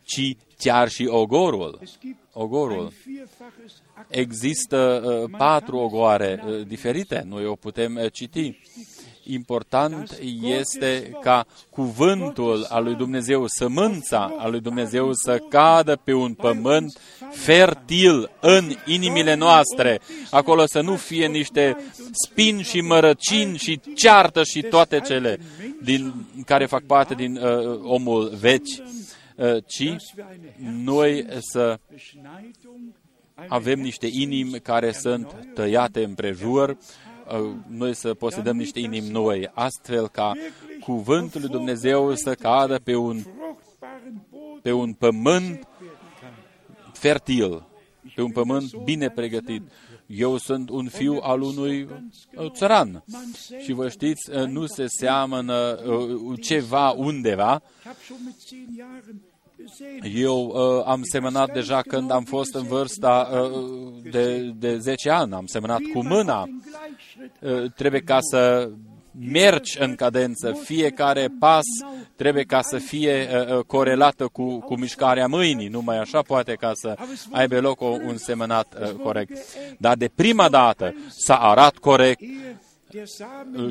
[0.03, 1.79] ci chiar și ogorul.
[2.33, 2.91] ogorul.
[4.07, 8.59] Există uh, patru ogoare diferite, noi o putem citi
[9.25, 16.33] important este ca cuvântul al lui Dumnezeu, sămânța al lui Dumnezeu să cadă pe un
[16.33, 16.99] pământ
[17.31, 19.99] fertil în inimile noastre.
[20.31, 21.77] Acolo să nu fie niște
[22.25, 25.39] spini și mărăcini și ceartă și toate cele
[25.81, 26.13] din,
[26.45, 28.81] care fac parte din uh, omul veci,
[29.35, 29.95] uh, ci
[30.83, 31.79] noi să
[33.47, 37.14] avem niște inimi care sunt tăiate împrejur, Uh,
[37.67, 40.31] noi să posedăm niște inimi noi, astfel ca
[40.79, 43.23] cuvântul lui Dumnezeu să cadă pe un,
[44.61, 45.67] pe un pământ
[46.93, 47.67] fertil,
[48.15, 49.61] pe un pământ bine pregătit.
[50.05, 51.83] Eu sunt un fiu al unui
[52.35, 53.03] uh, țăran.
[53.63, 55.79] Și vă știți, uh, nu se seamănă
[56.41, 57.61] ceva undeva
[60.15, 65.33] eu uh, am semănat deja când am fost în vârsta uh, de, de 10 ani,
[65.33, 66.49] am semănat cu mâna.
[67.39, 68.69] Uh, trebuie ca să
[69.19, 71.63] mergi în cadență, fiecare pas
[72.15, 76.71] trebuie ca să fie uh, uh, corelată cu, cu mișcarea mâinii, numai așa poate ca
[76.73, 76.95] să
[77.31, 79.37] aibă loc o, un semănat uh, corect.
[79.77, 82.21] Dar de prima dată s-a arat corect,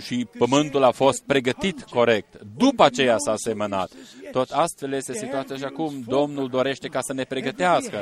[0.01, 2.41] și pământul a fost pregătit corect.
[2.57, 3.91] După aceea s-a semănat.
[4.33, 6.03] Tot astfel este situația și acum.
[6.07, 7.99] Domnul dorește ca să ne pregătească.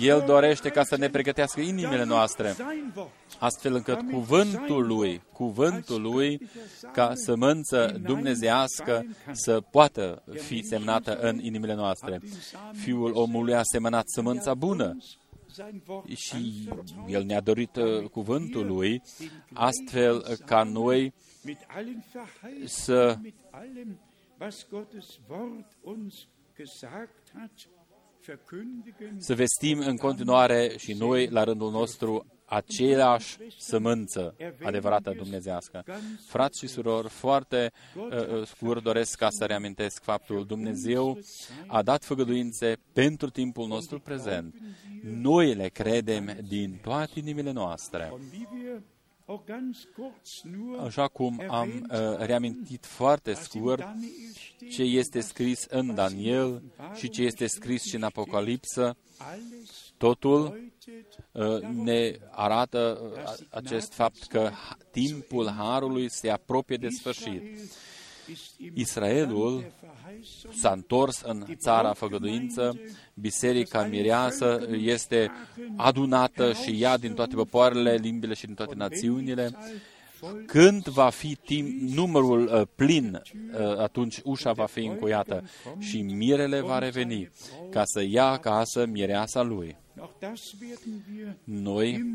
[0.00, 2.56] El dorește ca să ne pregătească inimile noastre.
[3.38, 6.48] Astfel încât cuvântul lui, cuvântul lui,
[6.92, 12.20] ca sămânță dumnezească să poată fi semnată în inimile noastre.
[12.72, 14.96] Fiul omului a semănat sămânța bună
[16.14, 16.68] și
[17.06, 19.02] El ne-a dorit uh, cuvântul Lui,
[19.52, 21.12] astfel ca noi
[22.64, 23.18] să
[29.18, 35.84] să vestim în continuare și noi, la rândul nostru, aceeași sămânță adevărată dumnezească.
[36.26, 41.18] Frați și surori, foarte uh, uh, scurt doresc ca să reamintesc faptul Dumnezeu
[41.66, 44.54] a dat făgăduințe pentru timpul nostru prezent.
[45.02, 48.12] Noi le credem din toate inimile noastre.
[50.84, 53.86] Așa cum am uh, reamintit foarte scurt
[54.70, 56.62] ce este scris în Daniel
[56.94, 58.96] și ce este scris și în Apocalipsă,
[59.96, 60.70] totul
[61.32, 64.50] uh, ne arată uh, acest fapt că
[64.90, 67.42] timpul Harului se apropie de sfârșit.
[68.74, 69.72] Israelul
[70.54, 72.80] s-a întors în țara făgăduință,
[73.14, 75.30] biserica mireasă este
[75.76, 79.50] adunată și ea din toate popoarele, limbile și din toate națiunile.
[80.46, 85.44] Când va fi timp, numărul uh, plin, uh, atunci ușa va fi încuiată
[85.78, 87.30] și mirele va reveni
[87.70, 89.76] ca să ia acasă mireasa lui.
[91.44, 92.14] Noi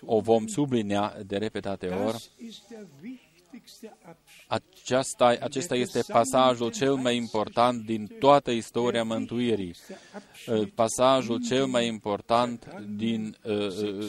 [0.00, 2.30] o vom sublinea de repetate ori
[4.46, 9.74] aceasta, acesta este pasajul cel mai important din toată istoria mântuirii,
[10.46, 14.06] uh, pasajul cel mai important din uh, uh,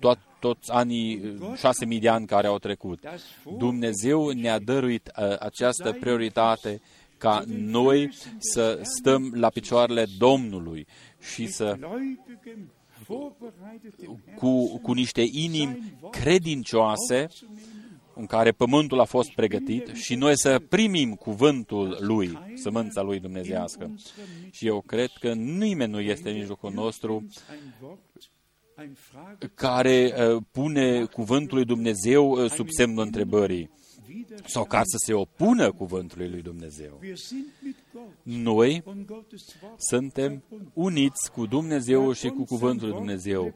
[0.00, 3.00] tot, toți anii, șase mii de ani care au trecut.
[3.58, 5.06] Dumnezeu ne-a dăruit
[5.38, 6.80] această prioritate
[7.18, 10.86] ca noi să stăm la picioarele Domnului
[11.34, 11.78] și să
[14.36, 17.28] cu, cu niște inimi credincioase
[18.14, 23.94] în care pământul a fost pregătit și noi să primim cuvântul lui, sămânța lui dumnezească.
[24.50, 27.26] Și eu cred că nimeni nu este în mijlocul nostru
[29.54, 33.70] care uh, pune cuvântul lui Dumnezeu uh, sub semnul întrebării
[34.44, 37.00] sau ca să se opună cuvântului lui Dumnezeu.
[38.22, 38.82] Noi
[39.78, 40.42] suntem
[40.72, 43.54] uniți cu Dumnezeu și cu cuvântul lui Dumnezeu.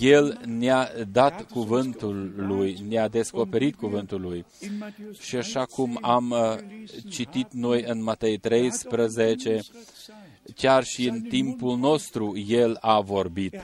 [0.00, 4.44] El ne-a dat cuvântul lui, ne-a descoperit cuvântul lui.
[5.18, 6.56] Și așa cum am uh,
[7.08, 9.60] citit noi în Matei 13,
[10.54, 13.56] chiar și în timpul nostru El a vorbit.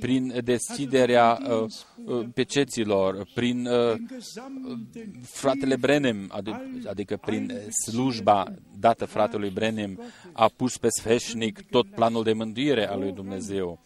[0.00, 1.70] Prin deschiderea uh,
[2.04, 3.94] uh, peceților, prin uh,
[5.22, 6.32] fratele Brenem,
[6.86, 7.52] adică prin
[7.84, 10.00] slujba dată fratelui Brenem,
[10.32, 13.80] a pus pe sfeșnic tot planul de mântuire al lui Dumnezeu.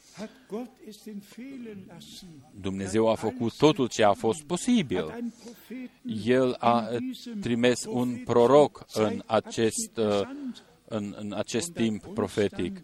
[2.61, 5.33] Dumnezeu a făcut totul ce a fost posibil.
[6.25, 6.89] El a
[7.41, 10.01] trimis un proroc în acest,
[10.93, 12.83] în, în acest timp profetic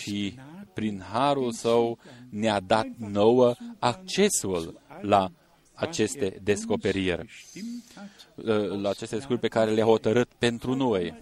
[0.00, 0.34] și
[0.74, 1.98] prin harul său
[2.30, 5.30] ne-a dat nouă accesul la
[5.74, 7.34] aceste descoperiri,
[8.82, 11.14] la aceste descoperiri pe care le-a hotărât pentru noi.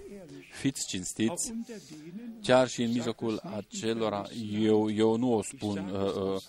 [0.52, 1.54] Fiți cinstiți,
[2.42, 4.24] chiar și în mijlocul acelora,
[4.60, 6.40] eu, eu nu o spun, uh, uh,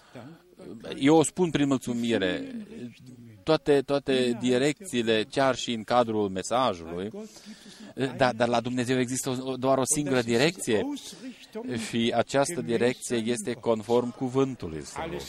[1.00, 2.56] eu o spun prin mulțumire,
[3.44, 7.10] toate, toate direcțiile, chiar și în cadrul mesajului,
[8.18, 10.88] dar, dar la Dumnezeu există doar o singură direcție
[11.90, 15.20] și această direcție este conform cuvântului său.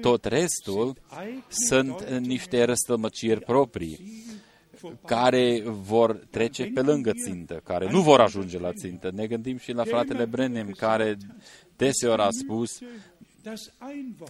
[0.00, 0.96] Tot restul
[1.48, 4.22] sunt niște răstămăciri proprii
[5.06, 9.10] care vor trece pe lângă țintă, care nu vor ajunge la țintă.
[9.14, 11.16] Ne gândim și la fratele Brenem, care
[11.76, 12.78] deseori a spus,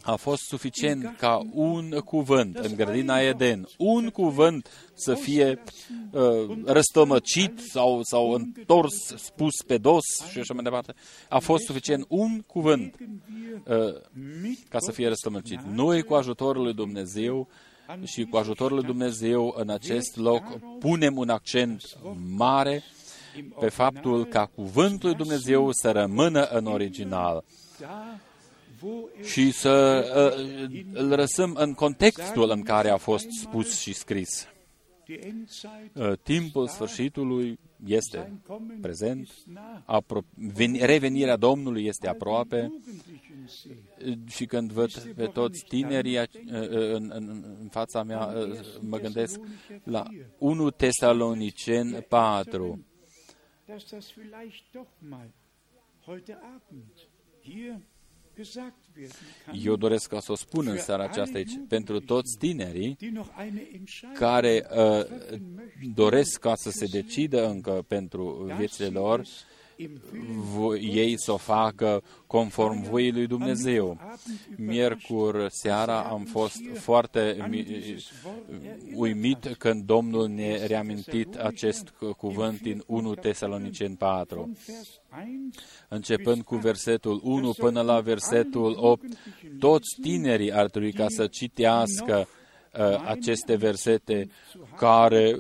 [0.03, 5.63] a fost suficient ca un cuvânt în grădina Eden, un cuvânt să fie
[6.11, 6.23] uh,
[6.65, 10.95] răstămăcit sau, sau întors, spus pe dos și așa mai departe.
[11.29, 12.97] A fost suficient un cuvânt
[13.65, 15.61] uh, ca să fie răstămăcit.
[15.61, 17.49] Noi, cu ajutorul lui Dumnezeu,
[18.05, 20.43] și cu ajutorul lui Dumnezeu în acest loc
[20.79, 21.83] punem un accent
[22.37, 22.83] mare
[23.61, 27.45] pe faptul ca cuvântul lui Dumnezeu să rămână în original
[29.23, 30.05] și să
[30.39, 34.47] uh, îl lăsăm în contextul în care a fost spus și scris.
[35.95, 38.33] Uh, timpul sfârșitului este
[38.81, 39.29] prezent,
[40.81, 42.73] revenirea Domnului este aproape
[44.27, 46.27] și când văd pe toți tinerii uh,
[46.71, 48.35] în, în, în fața mea,
[48.81, 49.41] mă gândesc
[49.85, 50.05] la
[50.39, 52.85] 1 Tesalonicen 4.
[59.63, 62.97] Eu doresc ca să o spun în seara aceasta aici, pentru toți tinerii
[64.15, 65.05] care uh,
[65.95, 69.27] doresc ca să se decidă încă pentru viețile lor,
[70.81, 73.99] ei să o facă conform voii lui Dumnezeu.
[74.57, 77.37] Miercuri seara am fost foarte
[78.95, 84.53] uimit când Domnul ne-a reamintit acest cuvânt din 1 Tesalonicen 4.
[85.89, 89.05] Începând cu versetul 1 până la versetul 8,
[89.59, 92.29] toți tinerii ar trebui ca să citească
[92.79, 94.29] uh, aceste versete
[94.77, 95.37] care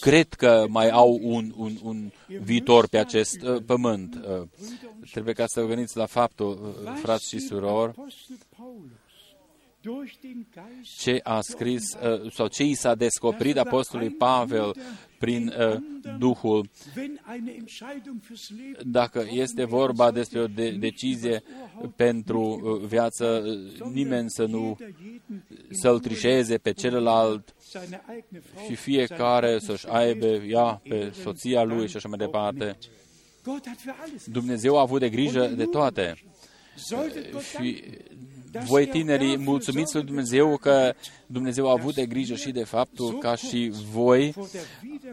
[0.00, 4.14] cred că mai au un, un, un viitor pe acest uh, pământ.
[4.14, 4.42] Uh,
[5.10, 7.94] trebuie ca să vă gândiți la faptul, uh, frați și surori,
[10.96, 14.74] ce a scris uh, sau ce i s-a descoperit apostolului Pavel
[15.18, 15.76] prin uh,
[16.18, 16.68] Duhul.
[18.82, 21.42] Dacă este vorba despre o de- decizie
[21.96, 23.44] pentru uh, viață,
[23.92, 24.76] nimeni să nu
[25.70, 27.54] să-l trișeze pe celălalt
[28.66, 32.78] și fiecare să-și aibă ea pe soția lui și așa mai departe.
[34.24, 36.14] Dumnezeu a avut de grijă de toate.
[37.56, 37.82] Și
[38.64, 40.94] voi tinerii, mulțumiți lui Dumnezeu că
[41.26, 44.34] Dumnezeu a avut de grijă și de faptul ca și voi,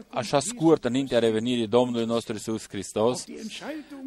[0.08, 3.24] așa scurt înaintea revenirii Domnului nostru Isus Hristos,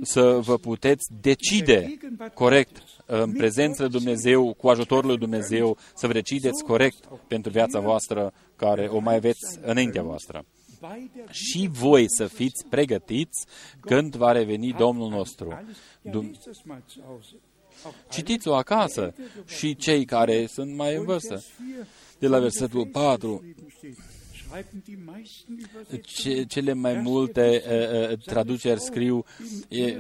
[0.02, 1.98] să vă puteți decide
[2.34, 7.80] corect în prezența lui Dumnezeu, cu ajutorul lui Dumnezeu, să vă decideți corect pentru viața
[7.80, 10.46] voastră care o mai aveți înaintea voastră.
[11.30, 13.46] Și voi să fiți pregătiți
[13.80, 15.60] când va reveni Domnul nostru.
[18.09, 19.13] Citiți-o acasă
[19.45, 21.43] și cei care sunt mai în vârstă.
[22.19, 23.43] De la versetul 4,
[26.01, 29.25] ce, cele mai multe uh, uh, traduceri scriu
[29.67, 29.95] e,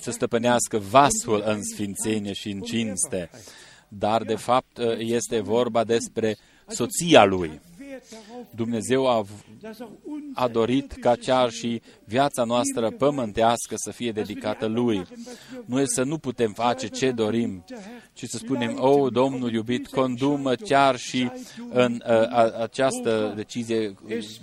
[0.00, 3.30] să stăpânească vasul în sfințenie și în cinste,
[3.88, 6.36] dar de fapt este vorba despre
[6.66, 7.60] soția lui.
[8.54, 9.24] Dumnezeu a,
[10.34, 15.02] a dorit ca chiar și viața noastră pământească să fie dedicată Lui.
[15.64, 17.64] Noi să nu putem face ce dorim,
[18.12, 21.30] ci să spunem, o, oh, Domnul iubit, condumă chiar și
[21.72, 23.94] în uh, a, această decizie,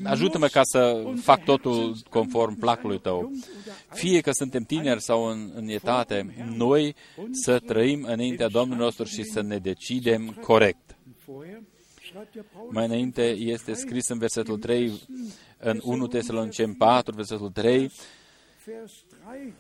[0.04, 3.32] ajută-mă ca să fac totul conform placului Tău.
[3.90, 6.96] Fie că suntem tineri sau în, în etate, noi
[7.32, 10.98] să trăim înaintea Domnului nostru și să ne decidem corect.
[12.70, 15.02] Mai înainte este scris în versetul 3,
[15.58, 17.92] în 1 Tesalonicen 4, versetul 3,
[18.66, 18.94] Vers
[19.28, 19.54] 3.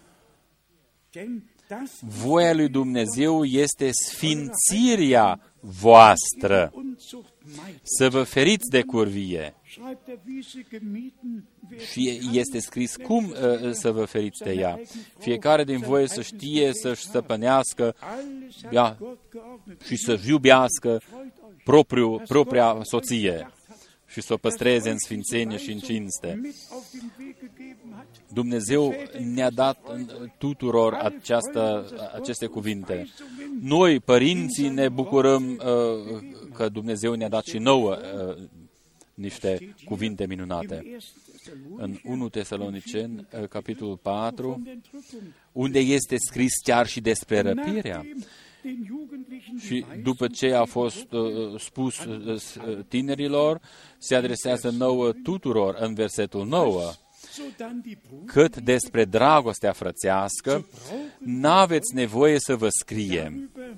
[1.12, 7.34] Denn das Voia lui Dumnezeu este sfințirea voastră, Unzucht
[7.64, 9.54] meint, să vă feriți de curvie.
[9.72, 11.82] schreibt er, wie sie gemieden wird.
[11.82, 14.80] Și este scris cum uh, să vă feriți de ea.
[15.20, 18.95] Fiecare din voi să știe să-și stăpânească Alles hat Ja.
[19.00, 19.82] Gott geordnet.
[19.82, 21.38] și să-și iubească Freut euch,
[21.72, 25.72] propriu, dass propria Gott euch soție gedacht hat, și să o păstreze în sfințenie și
[25.72, 26.39] în cinste.
[26.41, 28.07] mit auf den Weg gegeben hat.
[28.34, 28.93] Dumnezeu
[29.34, 29.78] ne-a dat
[30.38, 33.07] tuturor această, aceste cuvinte.
[33.61, 37.97] Noi, părinții, ne bucurăm uh, că Dumnezeu ne-a dat și nouă
[38.28, 38.43] uh,
[39.13, 40.86] niște cuvinte minunate.
[40.86, 40.99] Im
[41.70, 41.84] 1.
[41.84, 45.34] În Thessalonicher 1 Tesaloniceni, uh, capitolul 4, von den Drückungen.
[45.51, 48.05] unde este scris chiar și despre răpirea.
[48.64, 52.80] Nachdem den Jugendlichen die Și Weisung după ce a fost uh, spus uh, s- uh,
[52.88, 53.62] tinerilor,
[53.97, 56.91] se adresează nouă tuturor în versetul 9.
[57.32, 60.66] sodann die Brüder Cât despre dragostea frățească,
[61.20, 63.76] n-aveți nevoie să vă scriem, darüber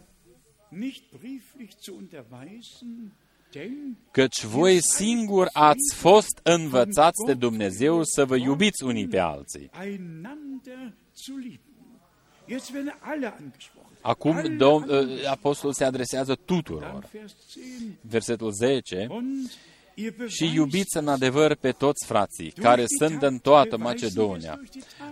[0.69, 3.11] nicht brieflich zu unterweisen,
[3.51, 9.69] denn căci voi singuri ați fost învățați de Dumnezeu să vă iubiți unii pe alții.
[14.03, 14.33] Einander zu lieben.
[14.33, 14.33] Jetzt werden alle angesprochen.
[14.33, 15.17] Acum Alle Dom- angesprochen.
[15.23, 17.09] uh, apostolul se adresează Dann tuturor.
[17.11, 17.97] Vers 10.
[18.01, 19.07] Versetul 10.
[19.09, 19.51] Und
[19.95, 24.59] ihr Și beweist iubiți în adevăr pe toți frații care sunt în toată Macedonia.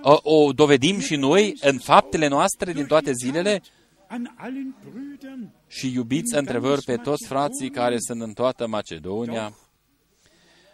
[0.02, 3.62] O, o dovedim și noi în faptele noastre din toate zilele
[4.08, 9.54] an allen Brüdern și iubiți într-adevăr pe toți frații care sunt în toată Macedonia.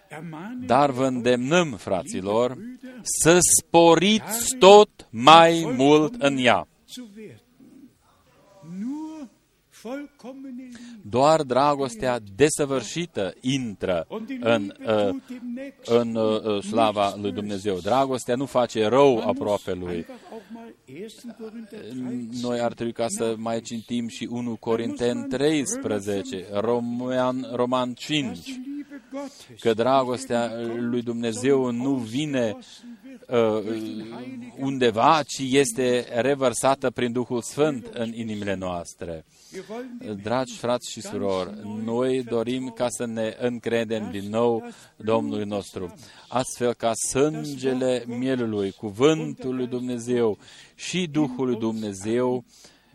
[0.10, 2.58] ermahnen Dar vă îndemnăm, fraților,
[3.02, 6.68] să sporiți tot mai mult în ea.
[6.88, 7.40] zu werden.
[8.80, 9.75] Nur vollkommene Liebe.
[11.02, 17.16] Doar dragostea desăvârșită intră Und die în, Liebe uh, tut dem Nächsten în uh, slava
[17.22, 17.78] lui Dumnezeu.
[17.78, 19.96] Dragostea nu face rău aproape lui.
[19.96, 21.34] Einfach auch mal 1.
[21.38, 22.42] Korinther 13.
[22.42, 28.62] Noi ar trebui ca să mai citim și 1 Corinteni 13, Roman, Roman 5, Die
[28.66, 32.58] Liebe Gottes că dragostea lui Dumnezeu nu vine
[33.28, 33.64] uh,
[34.60, 39.26] undeva, ci este revărsată prin Duhul Sfânt în inimile noastre.
[39.54, 41.50] Wir wollen den Dragi frați și surori,
[41.84, 44.64] noi dorim ca să ne încredem din nou
[44.96, 45.94] Domnului nostru,
[46.28, 50.38] astfel ca sângele mielului, cuvântul lui Dumnezeu
[50.76, 52.46] și Duhul lui Dumnezeu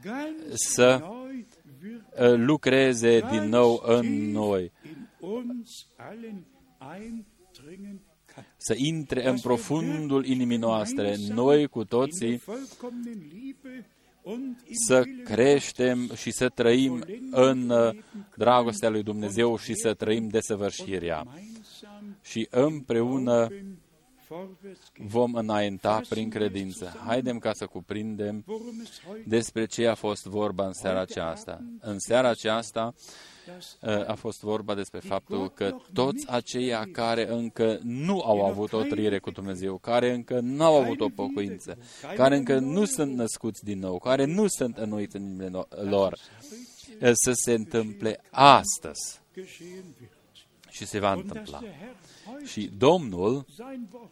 [0.03, 1.26] ganz să neu
[1.82, 6.46] wird uh, lucreze din nou în noi, in uns allen
[6.96, 8.01] eindringen
[8.34, 8.46] kann.
[8.57, 12.42] să intre în profundul inimii noastre, noi cu In toții
[14.30, 17.94] der vollkommenen Liebe und im să Willen creștem și să trăim în uh,
[18.36, 21.26] dragostea lui Dumnezeu și să trăim desăvârșirea.
[21.26, 23.48] gemeinsam Și împreună
[24.28, 25.08] vorwärts gehen.
[25.08, 27.00] vom înainta prin credință.
[27.06, 31.64] Haidem ca să cuprindem Worum es heute despre ce a fost vorba în seara aceasta.
[31.80, 33.29] În seara aceasta das uh,
[34.07, 39.18] a fost vorba despre faptul că toți aceia care încă nu au avut o trăire
[39.18, 41.78] cu Dumnezeu, care încă nu au avut o pocăință,
[42.14, 46.12] care încă nu sunt născuți din nou, care nu sunt înnoiți în inimile no- lor,
[46.12, 49.20] uh, să se întâmple astăzi.
[49.34, 50.12] geschehen wird.
[50.70, 51.59] și se va Und dass întâmpla.
[51.61, 51.94] der Herr?
[52.26, 54.11] Heute Și Domnul sein Wort.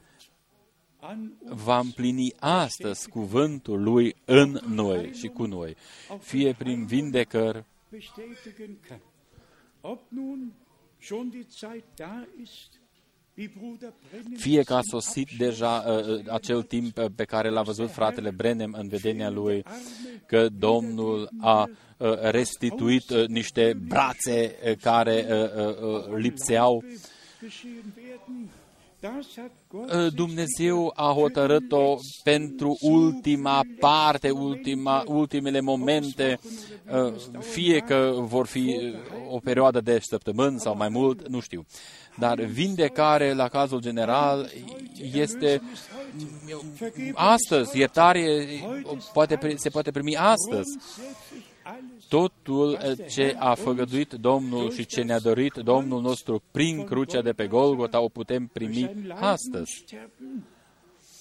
[1.01, 5.77] An uns va împlini astăzi cuvântul lui în noi și cu noi,
[6.21, 7.65] fie prin vindecări,
[14.37, 18.31] fie că a sosit deja uh, uh, acel timp uh, pe care l-a văzut fratele
[18.31, 19.65] Brenem în vedenia lui,
[20.27, 26.85] că Domnul a uh, restituit uh, niște brațe uh, care uh, uh, uh, lipseau.
[29.01, 36.39] Geschehen werden, das hat Gott Uh, Dumnezeu a hotărât-o pentru ultima parte, ultima, ultimele momente,
[36.93, 41.67] uh, fie că vor fi uh, o perioadă de săptămâni sau mai mult, nu știu.
[42.19, 44.51] Dar vindecare, la cazul general,
[45.13, 45.63] este
[47.15, 48.47] astăzi, iertare
[49.13, 50.79] poate, pri- se poate primi astăzi.
[51.69, 56.85] Grundsätzlich alles Totul uh, ce a făgăduit Domnul și ce ne-a dorit Domnul nostru prin
[56.85, 59.73] crucea de pe Golgota o putem durch primi sein Leiden und astăzi.
[59.87, 60.45] Sterben,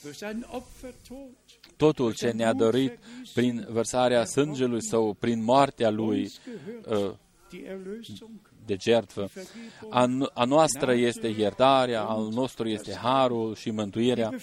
[0.01, 1.29] durch seinen Opfertod,
[1.77, 2.99] Totul ce ne-a dorit
[3.33, 6.31] prin vărsarea sângelui său, prin moartea lui,
[8.73, 9.27] uns gehört uh, die Erlösung.
[9.27, 9.29] de jertfă.
[9.89, 14.33] A, a noastră este iertarea, al nostru este harul și mântuirea,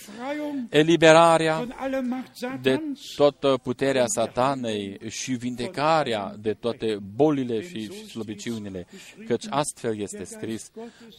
[0.68, 1.66] eliberarea
[2.62, 2.83] de
[3.16, 8.87] toată puterea satanei și vindecarea de toate bolile și slăbiciunile,
[9.27, 10.70] căci astfel este scris,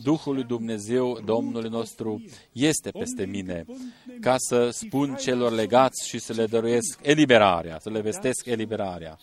[0.03, 3.66] Duhul lui Dumnezeu, Domnul nostru, este peste mine,
[4.22, 9.18] ca să spun celor legați și să le dăruiesc eliberarea, să le vestesc eliberarea.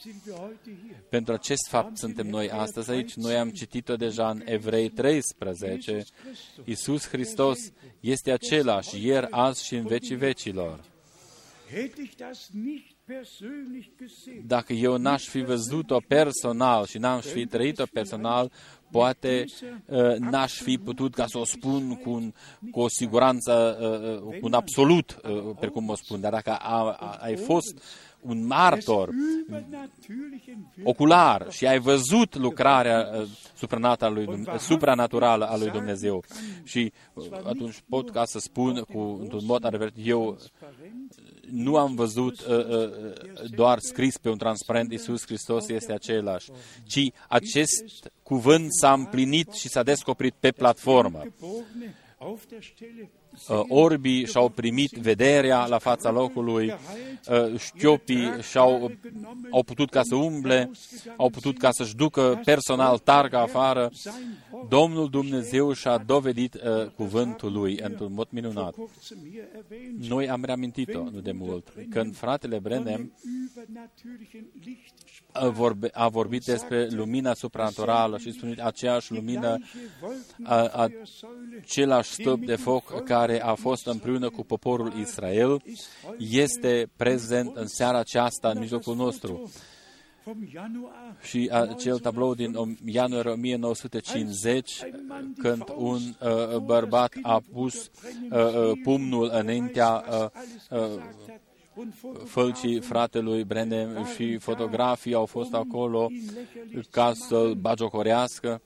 [1.09, 3.15] Pentru acest fapt suntem noi astăzi aici.
[3.15, 6.05] Noi am citit-o deja în Evrei 13.
[6.65, 7.59] Iisus Hristos
[8.01, 10.81] este același ieri, azi și în vecii vecilor.
[14.47, 18.53] Dacă eu n-aș fi văzut-o personal și n-am fi trăit-o personal,
[18.91, 19.45] poate
[19.87, 22.33] uh, n-aș fi putut ca să o spun cu, un,
[22.71, 25.21] cu o siguranță, uh, uh, cu un absolut,
[25.61, 27.83] precum o spun, dar dacă a, a, ai fost
[28.23, 29.09] un martor
[30.83, 33.27] ocular și ai văzut lucrarea
[34.59, 36.25] supranaturală a lui Dumnezeu
[36.65, 36.93] și
[37.45, 40.39] atunci pot ca să spun cu, într-un mod adevărat, eu
[41.51, 43.13] nu am văzut uh, uh,
[43.55, 46.51] doar scris pe un transparent Iisus Hristos este același,
[46.87, 51.23] ci acest cuvânt s-a împlinit și s-a descoperit pe platformă.
[53.49, 56.75] Uh, orbii și-au primit vederea la fața locului,
[57.29, 58.93] uh, șchiopii și-au
[59.51, 60.71] au putut ca să umble,
[61.17, 63.91] au putut ca să-și ducă personal targa afară.
[64.69, 68.75] Domnul Dumnezeu și-a dovedit uh, cuvântul lui într-un mod minunat.
[70.09, 73.13] Noi am reamintit-o nu de mult, când fratele Brenem
[75.33, 79.59] a, vorbe, a vorbit despre lumina supranaturală și spune aceeași lumină,
[80.43, 80.91] a,
[81.61, 85.63] același stâlp de foc care a fost împreună cu poporul Israel,
[86.19, 89.51] este prezent în seara aceasta în mijlocul nostru.
[91.23, 94.81] Și acel tablou din ianuarie 1950,
[95.37, 97.91] când un uh, bărbat a pus
[98.31, 100.29] uh, uh, pumnul înaintea uh,
[100.71, 101.03] uh,
[102.25, 106.09] fălcii fratelui Brenem și fotografii au fost acolo
[106.91, 108.61] ca să-l bagiocorească,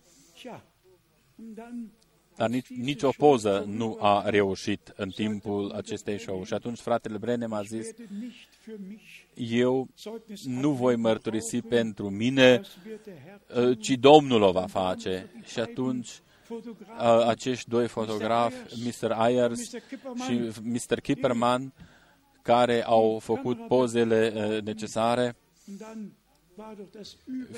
[2.37, 6.45] dar nici, nici o poză nu a reușit în timpul acestei show.
[6.45, 7.89] Și atunci fratele Brenem a zis,
[9.35, 9.89] eu
[10.45, 12.61] nu voi mărturisi pentru mine,
[13.79, 15.31] ci Domnul o va face.
[15.45, 16.09] Și atunci
[17.27, 18.57] acești doi fotografi,
[18.87, 19.11] Mr.
[19.11, 19.71] Ayers
[20.27, 21.01] și Mr.
[21.01, 21.73] Kipperman,
[22.43, 25.37] care au făcut pozele uh, necesare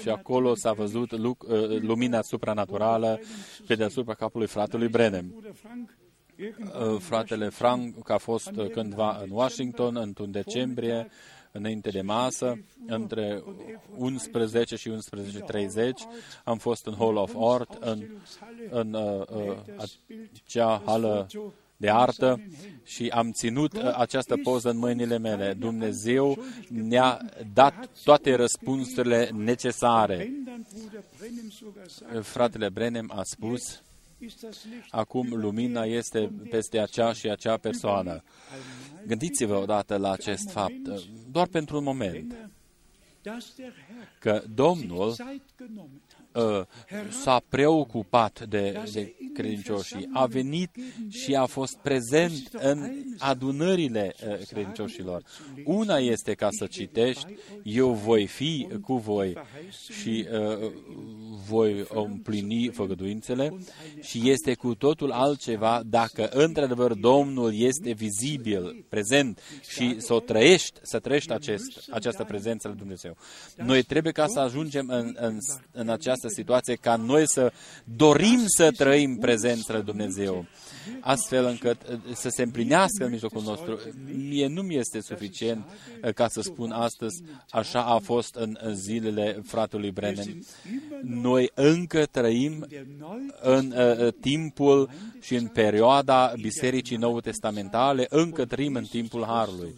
[0.01, 1.37] și acolo s-a văzut uh,
[1.81, 3.21] lumina supranaturală
[3.67, 5.35] pe deasupra capului fratelui Brenem.
[6.39, 11.09] Uh, fratele Frank a fost cândva în Washington, într-un decembrie,
[11.53, 13.43] înainte de masă, între
[13.97, 14.97] 11 și 11.30.
[16.45, 18.05] Am fost în Hall of Art, în,
[18.71, 21.27] în uh, uh, acea hală
[21.81, 22.41] de artă
[22.85, 25.55] și am ținut uh, această poză în mâinile mele.
[25.55, 27.21] Dumnezeu ne-a
[27.53, 30.33] dat toate răspunsurile necesare.
[32.21, 33.83] Fratele Brenem a spus,
[34.91, 38.23] acum lumina este peste acea și acea persoană.
[39.07, 42.51] Gândiți-vă odată la acest fapt, uh, doar pentru un moment,
[44.19, 45.17] că Domnul uh,
[47.23, 50.71] s-a preocupat de, de credincioșii, a venit
[51.09, 55.23] și a fost prezent în adunările uh, credincioșilor.
[55.65, 57.27] Una este ca să citești,
[57.63, 59.37] eu voi fi cu voi
[60.01, 60.73] și uh,
[61.49, 63.59] voi împlini făgăduințele
[64.01, 70.79] și este cu totul altceva dacă într-adevăr Domnul este vizibil, prezent și să o trăiești,
[70.83, 73.17] să trăiești acest, această prezență lui Dumnezeu.
[73.57, 75.39] Noi trebuie ca să ajungem în, în,
[75.73, 77.53] în această situație ca noi să
[77.85, 80.47] dorim să trăim prezența lui Dumnezeu
[81.01, 83.79] astfel încât uh, să se împlinească în mijlocul nostru.
[84.29, 85.65] Mie nu mi este suficient
[86.05, 90.47] uh, ca să spun astăzi, așa a fost în zilele fratului Brenem.
[91.03, 92.67] Noi încă trăim
[93.41, 99.75] în uh, timpul și în perioada Bisericii Nou Testamentale, încă trăim în timpul Harului.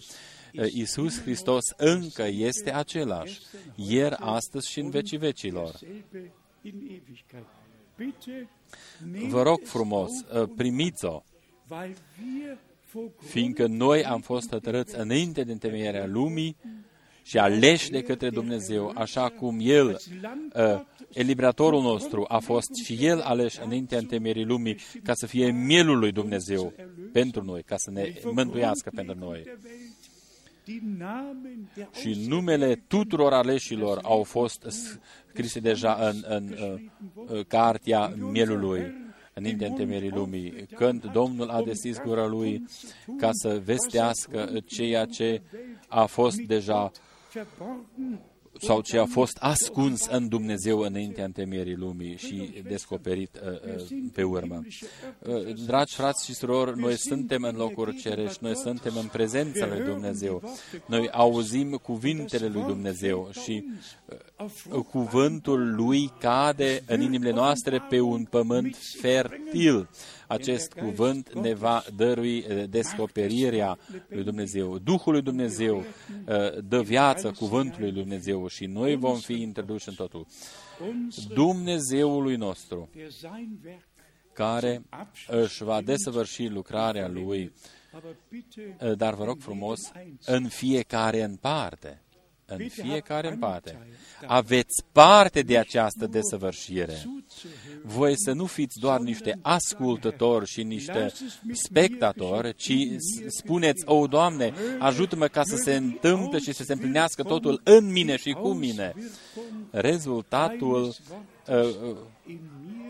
[0.73, 3.41] Iisus Hristos încă este același,
[3.75, 5.79] ieri, astăzi și în vecii vecilor.
[9.29, 11.23] Vă rog frumos, uh, primiți-o,
[13.19, 16.57] fiindcă noi am fost hotărâți înainte de întemeierea lumii
[17.23, 20.01] și aleși de către Dumnezeu, așa cum El,
[20.55, 20.81] uh,
[21.13, 26.13] eliberatorul nostru, a fost și El ales înaintea întemeierii lumii ca să fie mielul lui
[26.13, 26.73] Dumnezeu
[27.13, 29.43] pentru noi, ca să ne mântuiască pentru noi.
[32.01, 34.67] Și numele tuturor aleșilor au fost
[35.33, 36.91] scrise deja în, în, în,
[37.27, 42.65] în cartea mielului înainte întemerii lumii, când Domnul a deschis gura lui
[43.19, 45.43] ca să vestească ceea ce
[45.89, 46.91] a fost deja
[48.61, 54.23] sau ce a fost ascuns în Dumnezeu înaintea întemerii lumii și descoperit uh, uh, pe
[54.23, 54.63] urmă.
[55.19, 59.85] Uh, dragi frați și surori, noi suntem în locuri cerești, noi suntem în prezența lui
[59.85, 60.43] Dumnezeu,
[60.87, 63.65] noi auzim cuvintele lui Dumnezeu și
[64.75, 69.89] uh, cuvântul lui cade în inimile noastre pe un pământ fertil
[70.31, 73.79] acest cuvânt ne va dărui eh, descoperirea
[74.09, 74.79] lui Dumnezeu.
[74.79, 75.85] Duhul lui Dumnezeu
[76.27, 80.27] eh, dă viață cuvântului lui Dumnezeu și noi vom fi introduși în totul.
[81.35, 82.89] Dumnezeului nostru,
[84.33, 84.83] care
[85.29, 87.53] își va desăvârși lucrarea Lui,
[88.79, 89.79] eh, dar vă rog frumos,
[90.27, 92.03] în fiecare în parte
[92.59, 93.79] în fiecare în parte.
[94.27, 97.03] Aveți parte de această desăvârșire.
[97.83, 101.13] Voi să nu fiți doar niște ascultători și niște
[101.53, 102.73] spectatori, ci
[103.27, 108.17] spuneți, o, Doamne, ajută-mă ca să se întâmple și să se împlinească totul în mine
[108.17, 108.95] și cu mine.
[109.71, 110.95] Rezultatul
[111.49, 111.97] uh, uh,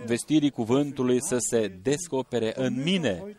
[0.05, 3.37] vestirii cuvântului să se descopere în mine.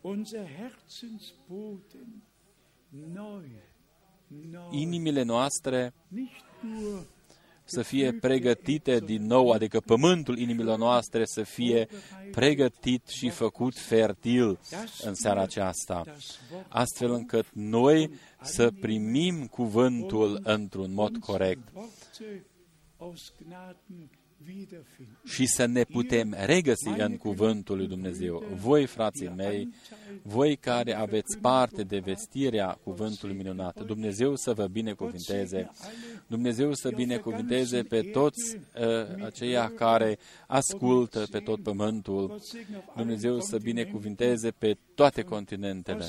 [0.00, 2.22] Unser Herzensboden
[3.12, 3.42] neu
[4.70, 5.94] inimile noastre
[7.64, 11.88] să fie pregătite din nou, adică pământul inimilor noastre să fie
[12.30, 14.58] pregătit și făcut fertil
[15.02, 16.04] în seara aceasta,
[16.68, 18.10] astfel încât noi
[18.42, 21.68] să primim cuvântul într-un mod corect
[25.24, 28.42] și să ne putem regăsi în cuvântul lui Dumnezeu.
[28.54, 29.68] Voi, frații mei,
[30.22, 35.70] voi care aveți parte de vestirea cuvântului minunat, Dumnezeu să vă binecuvinteze,
[36.26, 42.40] Dumnezeu să binecuvinteze pe toți uh, aceia care ascultă pe tot pământul,
[42.96, 46.06] Dumnezeu să binecuvinteze pe toate continentele,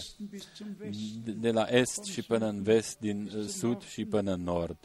[1.40, 4.78] de la est și până în vest, din sud și până în nord.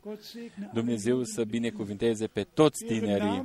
[0.72, 3.40] Dumnezeu să binecuvinteze pe toți tinerii,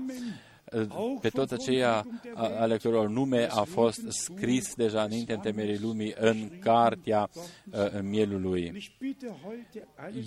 [1.22, 2.06] pe toți aceia
[2.36, 7.30] ale căror nume a fost scris deja înainte întemerii lumii în cartea
[8.02, 8.92] mielului.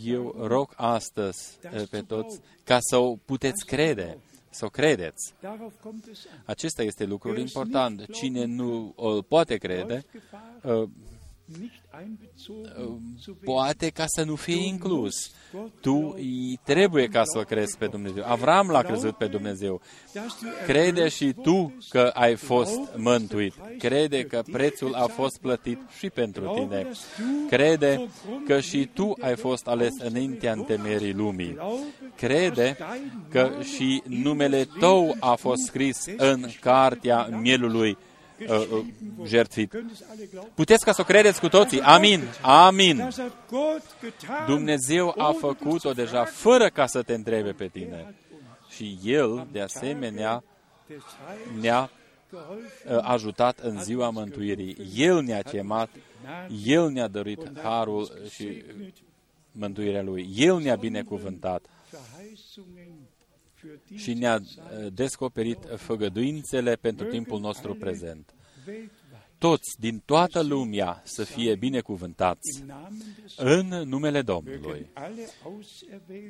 [0.04, 1.58] Eu rog astăzi
[1.90, 4.18] pe toți ca să o puteți crede,
[4.50, 5.34] să o credeți.
[6.44, 8.06] Acesta este lucrul important.
[8.12, 10.04] Cine nu o poate crede,
[13.44, 15.30] poate ca să nu fie inclus.
[15.80, 16.14] Tu
[16.64, 18.22] trebuie ca să-L crezi pe Dumnezeu.
[18.26, 19.80] Avram l-a crezut pe Dumnezeu.
[20.66, 23.54] Crede și tu că ai fost mântuit.
[23.78, 26.90] Crede că prețul a fost plătit și pentru tine.
[27.48, 28.08] Crede
[28.46, 31.56] că și tu ai fost ales înaintea întemerii lumii.
[32.16, 32.76] Crede
[33.30, 37.96] că și numele tău a fost scris în cartea mielului
[38.40, 38.84] uh, uh,
[39.24, 39.74] jertfit.
[40.54, 41.80] Puteți ca să o credeți cu toții?
[41.80, 42.22] Amin.
[42.42, 43.08] Amin.
[44.46, 48.14] Dumnezeu a făcut-o deja fără ca să te întrebe pe tine.
[48.68, 50.44] Și El, de asemenea,
[51.60, 51.90] ne-a
[52.30, 54.76] uh, ajutat în ziua mântuirii.
[54.94, 55.90] El ne-a chemat,
[56.64, 58.64] El ne-a dăruit harul și
[59.52, 60.30] mântuirea Lui.
[60.36, 61.62] El ne-a binecuvântat
[63.94, 68.34] și ne-a uh, descoperit făgăduințele pentru timpul nostru prezent.
[69.38, 72.64] Toți din toată lumea să fie binecuvântați
[73.36, 74.86] în numele Domnului.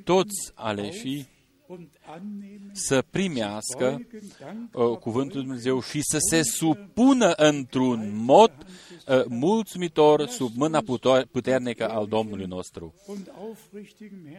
[0.04, 1.28] Toți aleșii
[2.72, 4.06] să primească
[4.72, 8.52] uh, cuvântul Lui Dumnezeu și să se supună într-un mod
[9.08, 10.82] uh, mulțumitor sub mâna
[11.30, 12.94] puternică al Domnului nostru.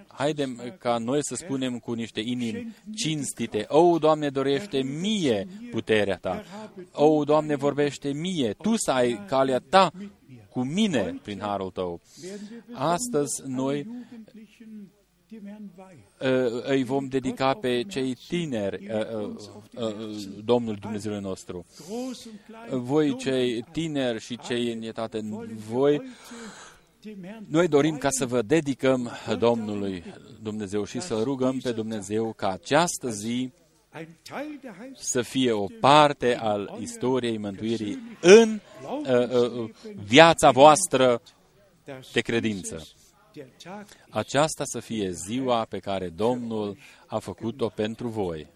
[0.08, 6.44] Haidem ca noi să spunem cu niște inimi cinstite, O, Doamne, dorește mie puterea Ta.
[6.94, 9.92] O, Doamne, vorbește mie, Tu să ai calea Ta
[10.50, 12.02] cu mine prin harul Tău.
[12.74, 14.99] Astăzi noi Uh,
[16.64, 19.30] îi vom dedica pe cei tineri uh,
[19.74, 19.94] uh,
[20.44, 21.66] Domnul Dumnezeu nostru.
[22.70, 25.20] Voi cei tineri și cei în etate,
[25.70, 26.02] voi
[27.48, 30.04] noi dorim ca să vă dedicăm Domnului
[30.42, 33.52] Dumnezeu și să rugăm pe Dumnezeu ca această zi
[34.96, 38.60] să fie o parte al istoriei mântuirii în
[39.02, 39.70] uh, uh,
[40.06, 41.22] viața voastră
[42.12, 42.88] de credință
[44.10, 46.78] aceasta să fie ziua pe care Domnul
[47.08, 48.48] a făcut-o pentru voi.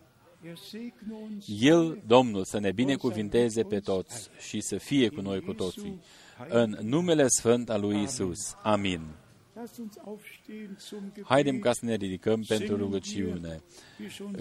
[0.48, 5.42] Er segne uns El, Domnul, să ne binecuvinteze pe toți și să fie cu noi
[5.42, 6.02] cu toții.
[6.50, 8.56] În numele Sfânt al lui Isus.
[8.62, 9.02] Amin.
[9.56, 11.26] Lasst uns aufstehen zum Gebet.
[11.26, 13.62] Haidem ca să ne ridicăm pentru rugăciune.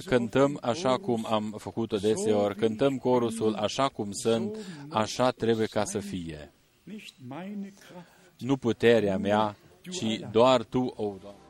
[0.04, 4.56] Cântăm așa cum am făcut-o deseori, cântăm corusul așa cum sunt,
[4.88, 6.52] așa trebuie ca să fie.
[6.82, 9.56] Nicht meine Kraft, Nu puterea mea,
[9.90, 11.40] ci doar Tu, o Doamne.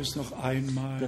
[0.00, 1.00] Es noch einmal.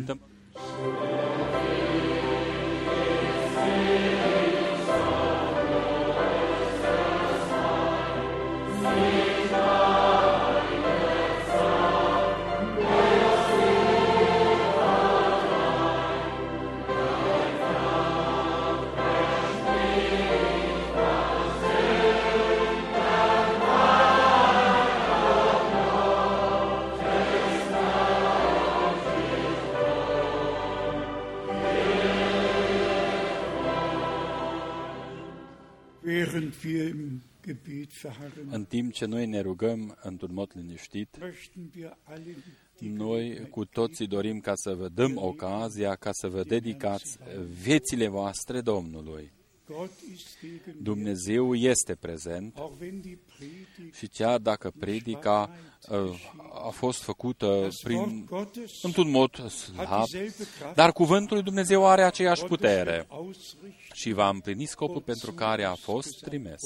[38.50, 42.36] În timp ce noi ne rugăm într-un mod liniștit, möchten wir alle
[42.78, 47.18] die noi cu toții dorim ca să vă dăm ocazia ca să vă dedicați
[47.62, 49.32] viețile voastre Domnului.
[49.76, 52.56] Gott ist gegen Dumnezeu este prezent.
[52.56, 55.50] Auch wenn die Predigt și chiar dacă predica
[55.88, 60.92] uh, a fost făcută das prin, Wort Gottes într-un mod hat slab, dieselbe Kraft, dar
[60.92, 65.64] cuvântul lui Dumnezeu are aceeași Gottes putere wird ausrichten, și va împlini scopul pentru care
[65.64, 66.62] a fost trimis.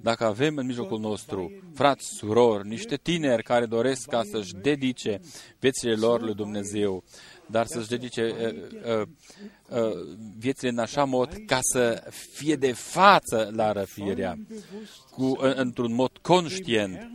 [0.00, 5.20] Dacă avem în mijlocul nostru frați, surori, niște tineri care doresc ca să-și dedice
[5.58, 7.04] viețile lor lui Dumnezeu,
[7.46, 9.06] dar să-și dedice uh, uh,
[9.68, 14.38] uh, viețile în așa mod ca să fie de față la răfirea,
[15.10, 17.10] cu, uh, într-un mod conștient,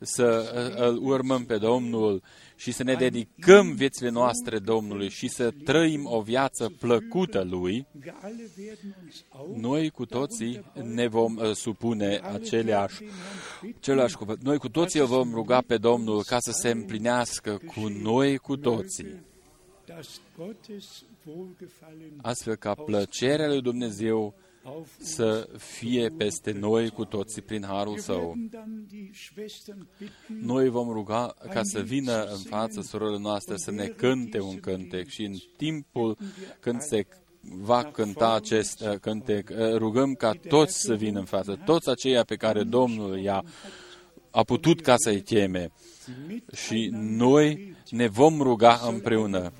[0.00, 2.22] să uh, îl urmăm pe Domnul
[2.56, 8.14] și să ne dedicăm viețile noastre Domnului și să trăim o viață plăcută Lui, wir
[8.22, 13.02] alle werden uns auch noi cu toții ne vom uh, supune aceleași,
[13.78, 14.42] același cuvânt.
[14.42, 18.56] Noi cu toții îl vom ruga pe Domnul ca să se împlinească cu noi cu
[18.56, 19.24] toții,
[19.86, 24.45] dass Gottes Wohlgefallen astfel ca plăcerea lui Dumnezeu auf uns.
[24.98, 28.18] Să fie peste noi cu toții prin harul Wir Său.
[28.18, 33.56] werden dann die Schwestern bitten, Noi vom ruga ca să vină în fața surorilor noastre
[33.56, 35.08] să ne cânte un cântec.
[35.08, 36.18] și în timpul
[36.60, 37.06] când se
[37.40, 42.24] va cânta acest uh, cântec, uh, rugăm ca toți să vină în față, toți aceia
[42.24, 43.44] pe care Domnul i-a
[44.30, 45.70] a putut ca să-i cheme
[46.66, 49.52] și noi ne vom ruga împreună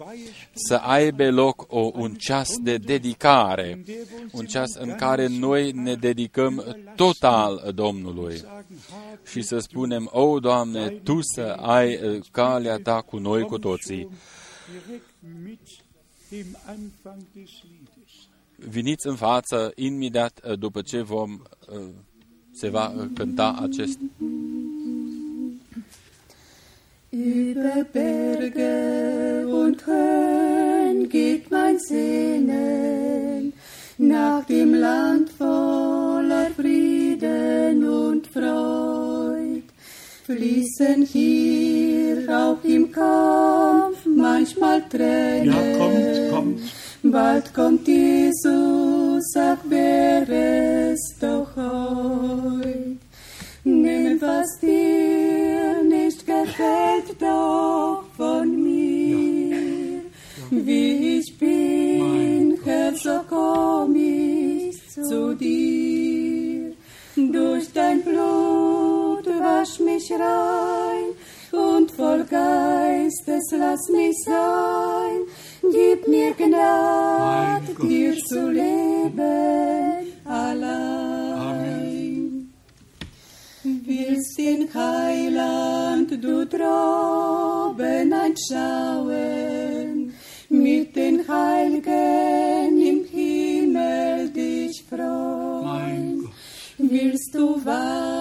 [0.53, 3.85] să aibă loc o, un ceas de dedicare,
[4.33, 8.43] un ceas în care noi ne dedicăm total Domnului
[9.31, 14.09] și să spunem, O, Doamne, Tu să ai uh, calea Ta cu noi cu toții.
[14.67, 15.15] direkt
[15.45, 15.61] mit
[16.29, 18.29] dem Anfang des Liedes.
[18.57, 21.89] Veniți în față imediat uh, după ce vom, uh,
[22.53, 23.99] se va uh, cânta acest
[27.13, 33.53] Über Berge und Höhen geht mein Sehnen
[33.97, 39.63] nach dem Land voller Frieden und Freud.
[40.25, 45.47] Fließen hier auch im Kampf manchmal Tränen.
[45.47, 46.61] Ja, kommt, kommt.
[47.05, 52.99] Bald kommt Jesus, sag, wer es doch heut.
[53.63, 55.76] Nimm, was dir
[56.57, 60.03] gefällt, doch von mir.
[60.51, 66.73] Wie ich bin, Herr, so komm ich zu dir.
[67.17, 71.15] Durch dein Blut wasch mich rein
[71.53, 75.23] und voll Geistes lass mich sein.
[75.63, 79.23] Gib mir Gnade, dir zu leben
[80.25, 81.47] allein.
[83.63, 90.15] Willst in Heiland du droben einschauen,
[90.49, 96.29] mit den Heiligen im Himmel dich freust,
[96.79, 98.16] willst du wahr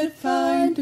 [0.00, 0.77] Will der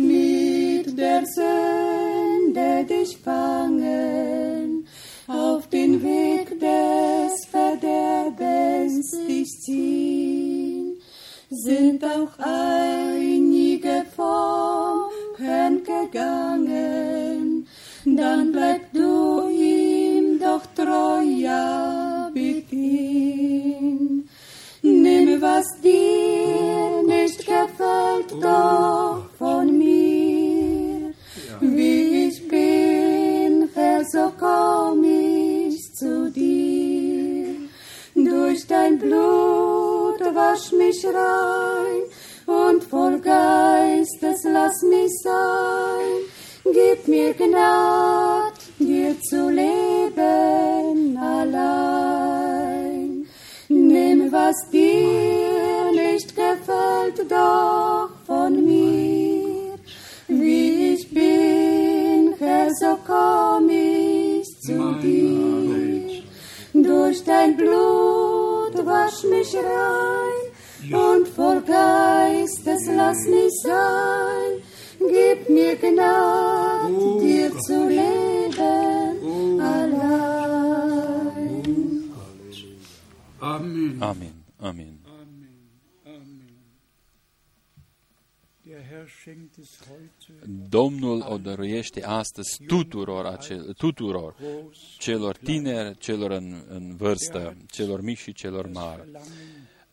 [91.77, 98.19] o dăruiește astăzi tuturor, acel, tuturor groß celor tineri, celor în, în vârstă, celor mici
[98.19, 99.03] și celor mari.
[99.03, 99.32] Verlangen.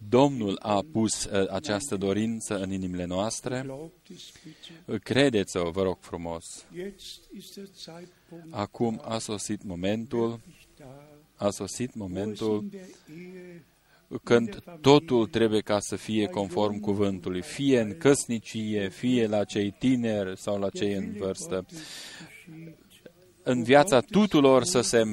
[0.10, 3.62] Domnul a pus uh, această dorință în inimile noastre.
[3.66, 4.98] Glaubt es bitte.
[5.04, 6.66] Credeți-o, vă rog frumos.
[6.76, 12.62] Jetzt ist der Zeitpunkt Acum a sosit momentul, wirklich da, a sosit wo es momentul
[12.62, 13.64] in der Ehe
[14.24, 20.40] când totul trebuie ca să fie conform cuvântului, fie în căsnicie, fie la cei tineri
[20.40, 21.66] sau la cei în vârstă.
[21.68, 23.12] geschieht.
[23.44, 25.04] În viața tuturor să se,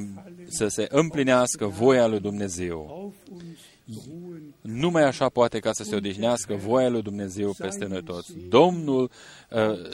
[0.49, 2.87] să se împlinească voia lui Dumnezeu.
[2.91, 3.59] Auf uns
[4.07, 8.33] ruhen Numai așa poate ca să se odihnească voia lui Dumnezeu peste noi toți.
[8.49, 9.11] Domnul
[9.51, 9.91] uh,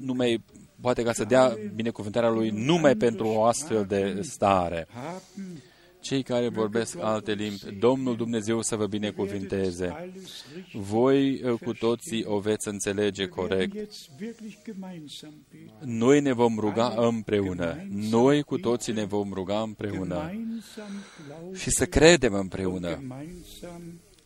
[0.00, 0.42] numai
[0.80, 4.86] poate ca să dea binecuvântarea lui numai pentru o astfel de stare.
[6.04, 9.86] Haben, Cei care vorbesc alte limbi, Domnul Dumnezeu să vă binecuvinteze.
[9.86, 10.80] alles richtig.
[10.82, 13.74] Voi uh, cu toții o veți înțelege Wir werden corect.
[13.74, 15.96] jetzt wirklich gemeinsam beten.
[15.98, 17.86] Noi ne vom ruga împreună.
[17.90, 20.14] Noi cu toții ne vom ruga împreună.
[20.30, 20.90] Gemeinsam
[21.26, 22.88] glauben Și să credem und împreună.
[22.90, 23.82] gemeinsam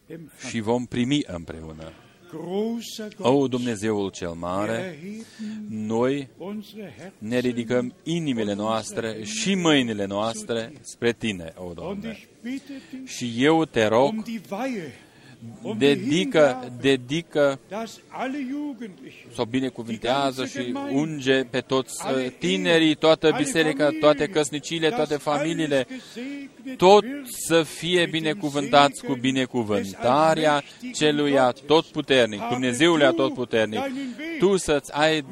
[0.06, 0.48] empfangen.
[0.48, 1.92] Și vom primi împreună.
[2.30, 9.24] Großer O, Gott, Dumnezeul cel wir mare, erheben noi unsere Herzen ne ridicăm inimile noastre
[9.24, 12.10] și mâinile noastre spre Tine, o und Doamne.
[12.10, 14.22] ich bitte dich Și eu te rog,
[15.62, 21.44] um die Weihe, um die dedică, Hingabe, dedică dass alle Jugendlichen, sau binecuvintează și unge
[21.44, 25.86] pe toți uh, tinerii, toată biserica, toate căsnicile, toate familiile,
[26.76, 27.04] tot
[27.46, 30.62] să fie binecuvântați cu binecuvântarea
[30.94, 33.80] celui atotputernic, Dumnezeului atotputernic.
[34.38, 35.24] Tu să-ți ai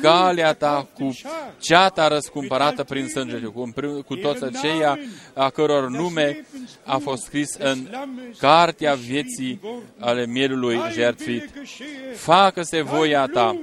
[0.00, 1.16] calea ta cu
[1.58, 4.98] ceata răscumpărată prin sângele, cu, împre- cu toți aceia
[5.34, 6.46] a căror nume
[6.84, 7.88] a fost scris în
[8.38, 9.51] cartea vieții
[9.98, 11.50] ale mielului jertfit.
[12.14, 13.60] Facă-se voia ta.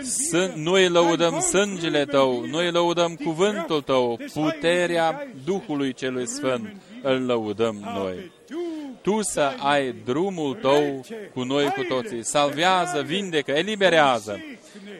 [0.00, 7.92] Să, noi lăudăm sângele tău, noi lăudăm cuvântul tău, puterea Duhului celui Sfânt, îl lăudăm
[7.94, 8.30] noi.
[9.02, 11.04] Tu să ai drumul tău
[11.34, 12.24] cu noi cu toții.
[12.24, 14.40] Salvează, vindecă, eliberează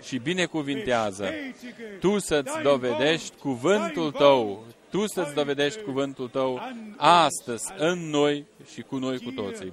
[0.03, 1.29] și binecuvintează.
[2.01, 6.61] Tu să-ți dovedești cuvântul tău, tu să-ți dovedești cuvântul tău
[6.97, 9.73] astăzi în noi și cu noi cu toții.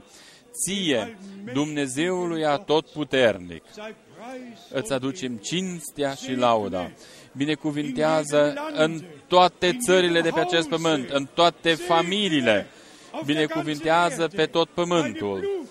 [0.61, 1.18] Ție,
[1.53, 3.64] Dumnezeului atotputernic,
[4.72, 6.91] îți aducem cinstea și lauda.
[7.31, 12.68] Binecuvintează în toate țările de pe acest pământ, în toate familiile.
[13.26, 15.68] Binecuvintează pe tot pământul.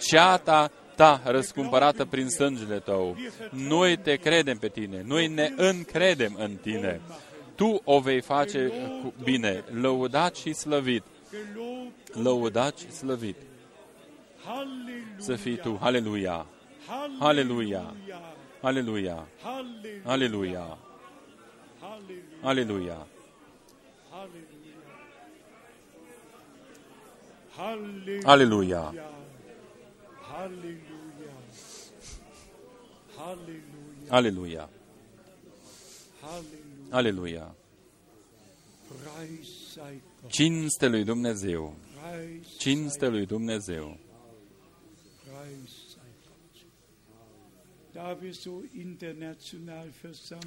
[0.00, 3.16] Ceata ta răscumpărată prin sângele tău.
[3.50, 7.00] Noi te credem pe tine, noi ne încredem în tine.
[7.54, 8.72] Tu o vei face
[9.02, 11.02] cu bine, lăudat și slăvit.
[12.22, 13.36] Lăudat și slăvit.
[15.16, 15.78] Să fii tu.
[15.80, 16.46] Aleluia!
[17.18, 17.94] Aleluia!
[18.60, 19.26] Aleluia!
[20.04, 20.78] Aleluia!
[22.42, 23.06] Aleluia!
[28.24, 28.94] Aleluia!
[34.08, 34.68] Aleluia!
[36.90, 37.54] Aleluia!
[40.28, 41.74] Cinste lui Dumnezeu!
[42.58, 43.98] Cinste lui Dumnezeu!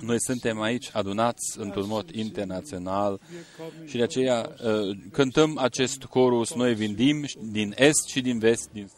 [0.01, 3.19] Noi suntem aici adunați într-un mod internațional
[3.85, 8.89] și de aceea uh, cântăm acest corus, noi vindim din est și din vest, din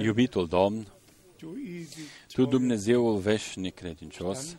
[0.00, 0.86] Iubitul Domn,
[2.32, 4.56] Tu Dumnezeul veșnic credincios,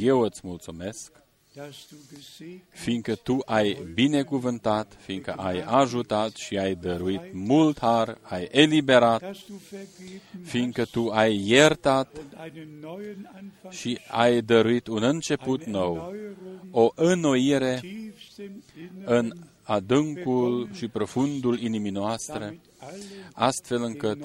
[0.00, 1.12] eu îți mulțumesc,
[2.68, 9.36] fiindcă Tu ai binecuvântat, fiindcă ai ajutat și ai dăruit mult har, ai eliberat,
[10.42, 12.16] fiindcă Tu ai iertat
[13.70, 16.14] și ai dăruit un început nou,
[16.70, 17.80] o înnoire
[19.04, 19.32] în
[19.62, 22.60] adâncul și profundul inimii noastre,
[23.32, 24.18] astfel încât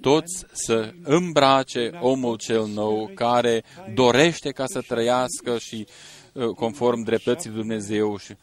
[0.00, 3.64] toți să îmbrace omul cel nou care
[3.94, 5.86] dorește ca să trăiască și
[6.32, 8.34] uh, conform dreptății Dumnezeu și,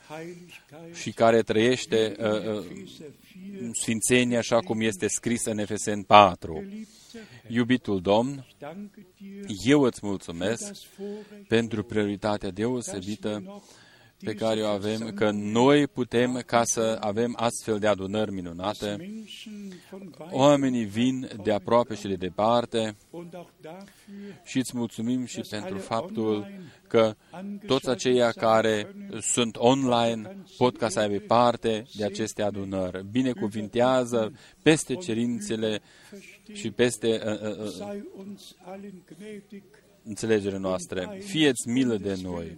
[0.94, 2.66] și care trăiește uh, uh,
[3.82, 6.64] sfințenia așa cum este scris în Efesen 4.
[7.48, 8.46] Iubitul Domn,
[9.64, 10.74] eu îți mulțumesc
[11.48, 13.62] pentru prioritatea deosebită
[14.20, 18.98] pe care o avem, că noi putem ca să avem astfel de adunări minunate.
[20.32, 22.96] Oamenii vin de aproape și de departe
[24.44, 26.48] și îți mulțumim și pentru faptul
[26.88, 27.16] că
[27.66, 33.06] toți aceia care sunt online pot ca să aibă parte de aceste adunări.
[33.12, 34.32] Binecuvintează
[34.62, 35.82] peste cerințele
[36.54, 37.98] și peste uh, uh,
[38.72, 39.62] uh,
[40.04, 41.20] înțelegerea noastre.
[41.24, 42.58] Fieți milă de noi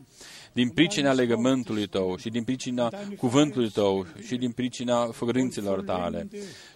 [0.54, 6.28] din pricina legământului tău și din pricina cuvântului tău și din pricina făgărinților tale,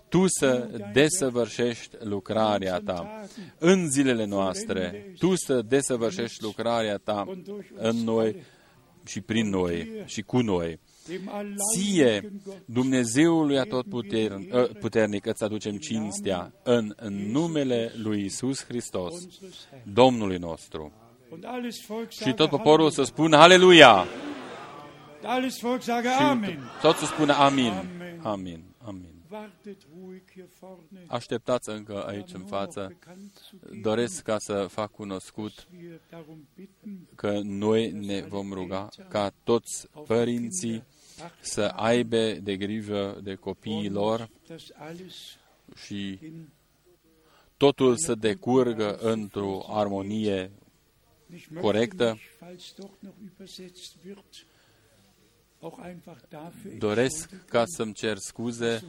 [0.09, 3.25] tu să desăvârșești lucrarea ta
[3.57, 7.37] în zilele noastre, tu să desăvârșești lucrarea ta
[7.75, 8.35] în noi
[9.05, 10.79] și prin noi și cu noi.
[11.73, 12.31] Ție,
[12.65, 16.95] Dumnezeului atotputernic, îți aducem cinstea în
[17.31, 19.13] numele lui Isus Hristos,
[19.93, 20.91] Domnului nostru.
[22.10, 24.05] Și tot poporul să spună Aleluia!
[25.22, 27.73] Și tot să spună Amin.
[28.22, 28.64] Amin.
[28.77, 29.14] Amin.
[31.07, 32.97] Așteptați încă aici în față.
[33.81, 35.68] Doresc ca să fac cunoscut
[37.15, 40.84] că noi ne vom ruga ca toți părinții
[41.39, 44.30] să aibă de grijă de copiii lor
[45.76, 46.19] și
[47.57, 50.51] totul să decurgă într-o armonie
[51.61, 52.18] corectă.
[56.77, 58.84] Doresc ca să-mi cer scuze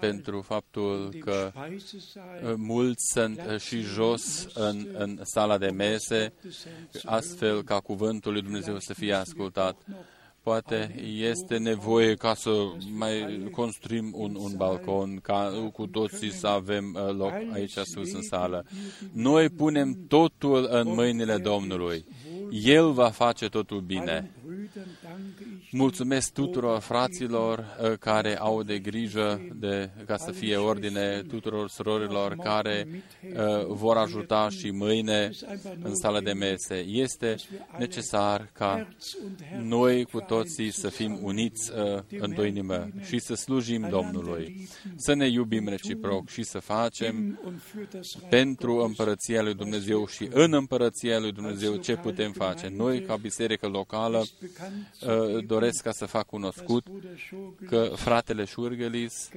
[0.00, 1.52] pentru faptul că
[2.56, 6.32] mulți sunt și jos în, în sala de mese,
[7.04, 9.76] astfel ca cuvântul lui Dumnezeu să fie ascultat.
[10.44, 12.50] Poate este nevoie ca să
[12.92, 18.22] mai construim un, un balcon, ca cu toții să avem uh, loc aici sus în
[18.22, 18.64] sală.
[19.12, 22.04] Noi punem totul în mâinile Domnului.
[22.50, 24.30] El va face totul bine.
[25.76, 32.36] Mulțumesc tuturor fraților uh, care au de grijă de, ca să fie ordine, tuturor surorilor
[32.36, 35.30] care uh, vor ajuta și mâine
[35.82, 36.84] în sală de mese.
[36.88, 37.36] Este
[37.78, 38.88] necesar ca
[39.62, 45.14] noi cu toții să fim uniți uh, în două inimă și să slujim Domnului, să
[45.14, 47.40] ne iubim reciproc și să facem
[48.28, 52.72] pentru împărăția lui Dumnezeu și în împărăția lui Dumnezeu ce putem face.
[52.76, 54.24] Noi, ca biserică locală,
[55.64, 56.86] doresc ca să fac cunoscut
[57.66, 59.30] că fratele Șurgălis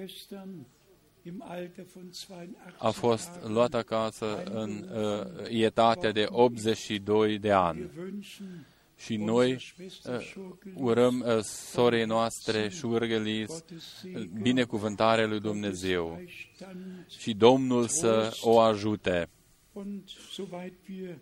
[1.23, 3.51] im Alter von 82 a fost Jahren.
[3.51, 7.79] luat acasă în uh, etatea de 82 de ani.
[7.79, 8.65] Wir wünschen
[8.99, 15.39] Și noi unserer Schwester uh, Schurgelis urăm uh, sorei noastre Șurgelis Gottes Segen, binecuvântarea lui
[15.39, 19.29] Dumnezeu Beistand și Domnul să o ajute.
[19.73, 21.17] Und soweit wir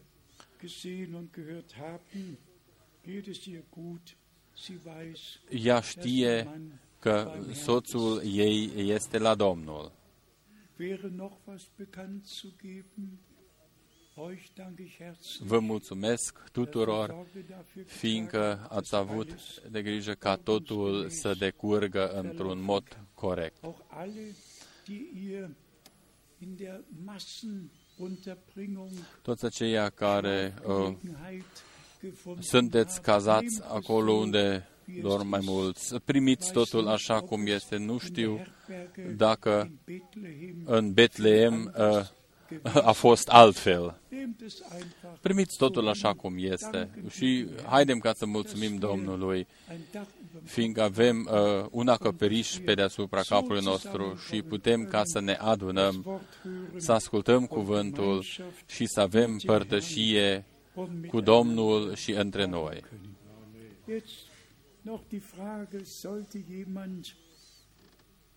[0.59, 2.37] gesehen und gehört haben,
[3.03, 4.15] geht es ihr gut.
[4.57, 9.91] Sie weiß, Ea dass der știe Mann că soțul ei este la Domnul.
[10.77, 13.19] wäre noch was bekannt zu geben.
[14.15, 15.47] Euch danke ich herzlich.
[15.47, 19.81] Vă mulțumesc dass ihr tuturor, Sorge dafür fiindcă getragen habt, ați dass avut alles, de
[19.81, 23.63] grijă ca totul să decurgă într-un mod corect.
[23.63, 24.35] auch alle,
[24.85, 25.49] die ihr
[26.39, 28.91] in der Massenunterbringung
[29.21, 31.74] Toți aceia care uh, Gelegenheit gefunden
[32.39, 35.49] sunteți habt, cazați nehmt es acolo so, unde wie es dorm mai ist.
[35.49, 35.95] mulți.
[36.05, 37.77] Primiți totul așa cum este.
[37.77, 38.45] Nu știu
[39.15, 39.71] dacă
[40.65, 42.05] în Betleem uh,
[42.89, 43.99] a fost altfel.
[45.21, 49.47] Primiți totul așa cum este și haidem ca să mulțumim Domnului,
[50.43, 56.21] fiindcă avem uh, un acoperiș pe deasupra capului nostru și putem ca să ne adunăm,
[56.77, 58.25] să ascultăm cuvântul
[58.65, 60.45] și să avem părtășie
[61.07, 62.83] cu Domnul și între noi.
[63.89, 64.11] Jetzt
[64.81, 67.15] noch die Frage, sollte jemand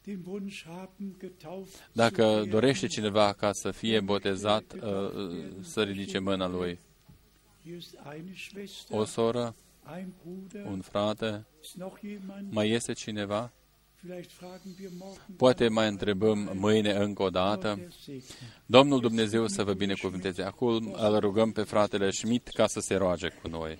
[0.05, 2.49] den Wunsch haben, getauft zu Dacă werden?
[2.51, 6.79] dorește cineva ca să fie botezat, uh, să ridice mâna lui.
[7.65, 9.55] Hier ist eine Schwester, O soră,
[9.97, 12.53] ein Bruder, un frate, ist noch jemand?
[12.53, 13.53] mai este cineva?
[14.01, 17.75] Vielleicht fragen wir morgen Poate mai întrebăm mâine încă o dată.
[17.79, 18.23] der Segen.
[18.67, 20.43] Domnul Dumnezeu să vă binecuvânteze.
[20.43, 23.79] Acum îl rugăm pe fratele Schmidt ca să se roage cu noi.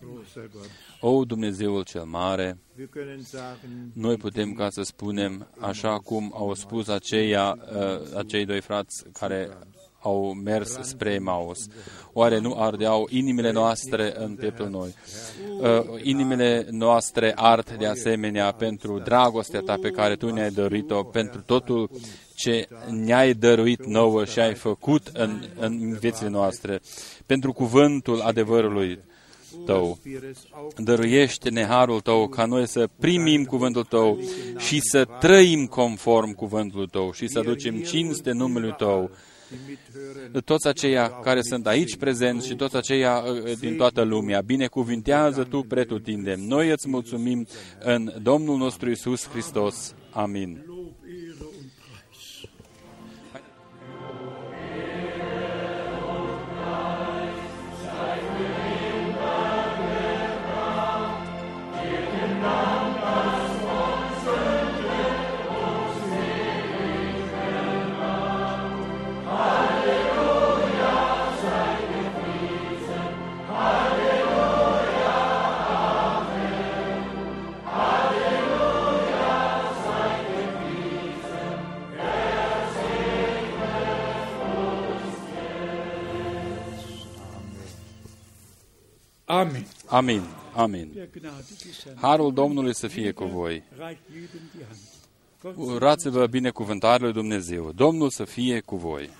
[0.00, 0.70] Großer Gott,
[1.00, 6.54] O Dumnezeul cel mare, wir können sagen, noi putem ca să spunem, așa cum au
[6.54, 9.58] spus aceia, uh, acei doi frați care
[10.04, 11.66] au mers spre Maus.
[12.12, 14.94] Oare nu ardeau inimile noastre în pieptul noi?
[15.60, 21.40] Uh, inimile noastre ard de asemenea pentru dragostea ta pe care tu ne-ai dăruit-o, pentru
[21.46, 21.90] totul
[22.34, 26.80] ce ne-ai dăruit nouă și ai făcut în, în viețile noastre,
[27.26, 28.98] pentru cuvântul adevărului
[29.64, 29.98] tău.
[30.04, 34.18] wir es auch Dăruiește-ne harul tău ca noi să primim cuvântul tău
[34.58, 39.10] și să trăim conform cuvântului tău și să ducem cinste numelui tău.
[39.48, 44.40] Die mithören, Toți aceia care sunt aici prezenți și toți aceia uh, din toată lumea,
[44.40, 46.40] binecuvintează tu pretutindem.
[46.40, 47.46] Noi îți mulțumim
[47.80, 49.94] în Domnul nostru Isus Hristos.
[50.10, 50.64] Amin.
[89.94, 90.22] Amin.
[90.54, 90.90] Amin.
[90.94, 93.62] Der gnädige Herr Harul Domnului să fie cu voi.
[93.78, 94.78] reicht jedem die Hand.
[95.42, 97.72] Gott Urați-vă binecuvântarea lui Dumnezeu.
[97.72, 99.10] Domnul să fie cu voi.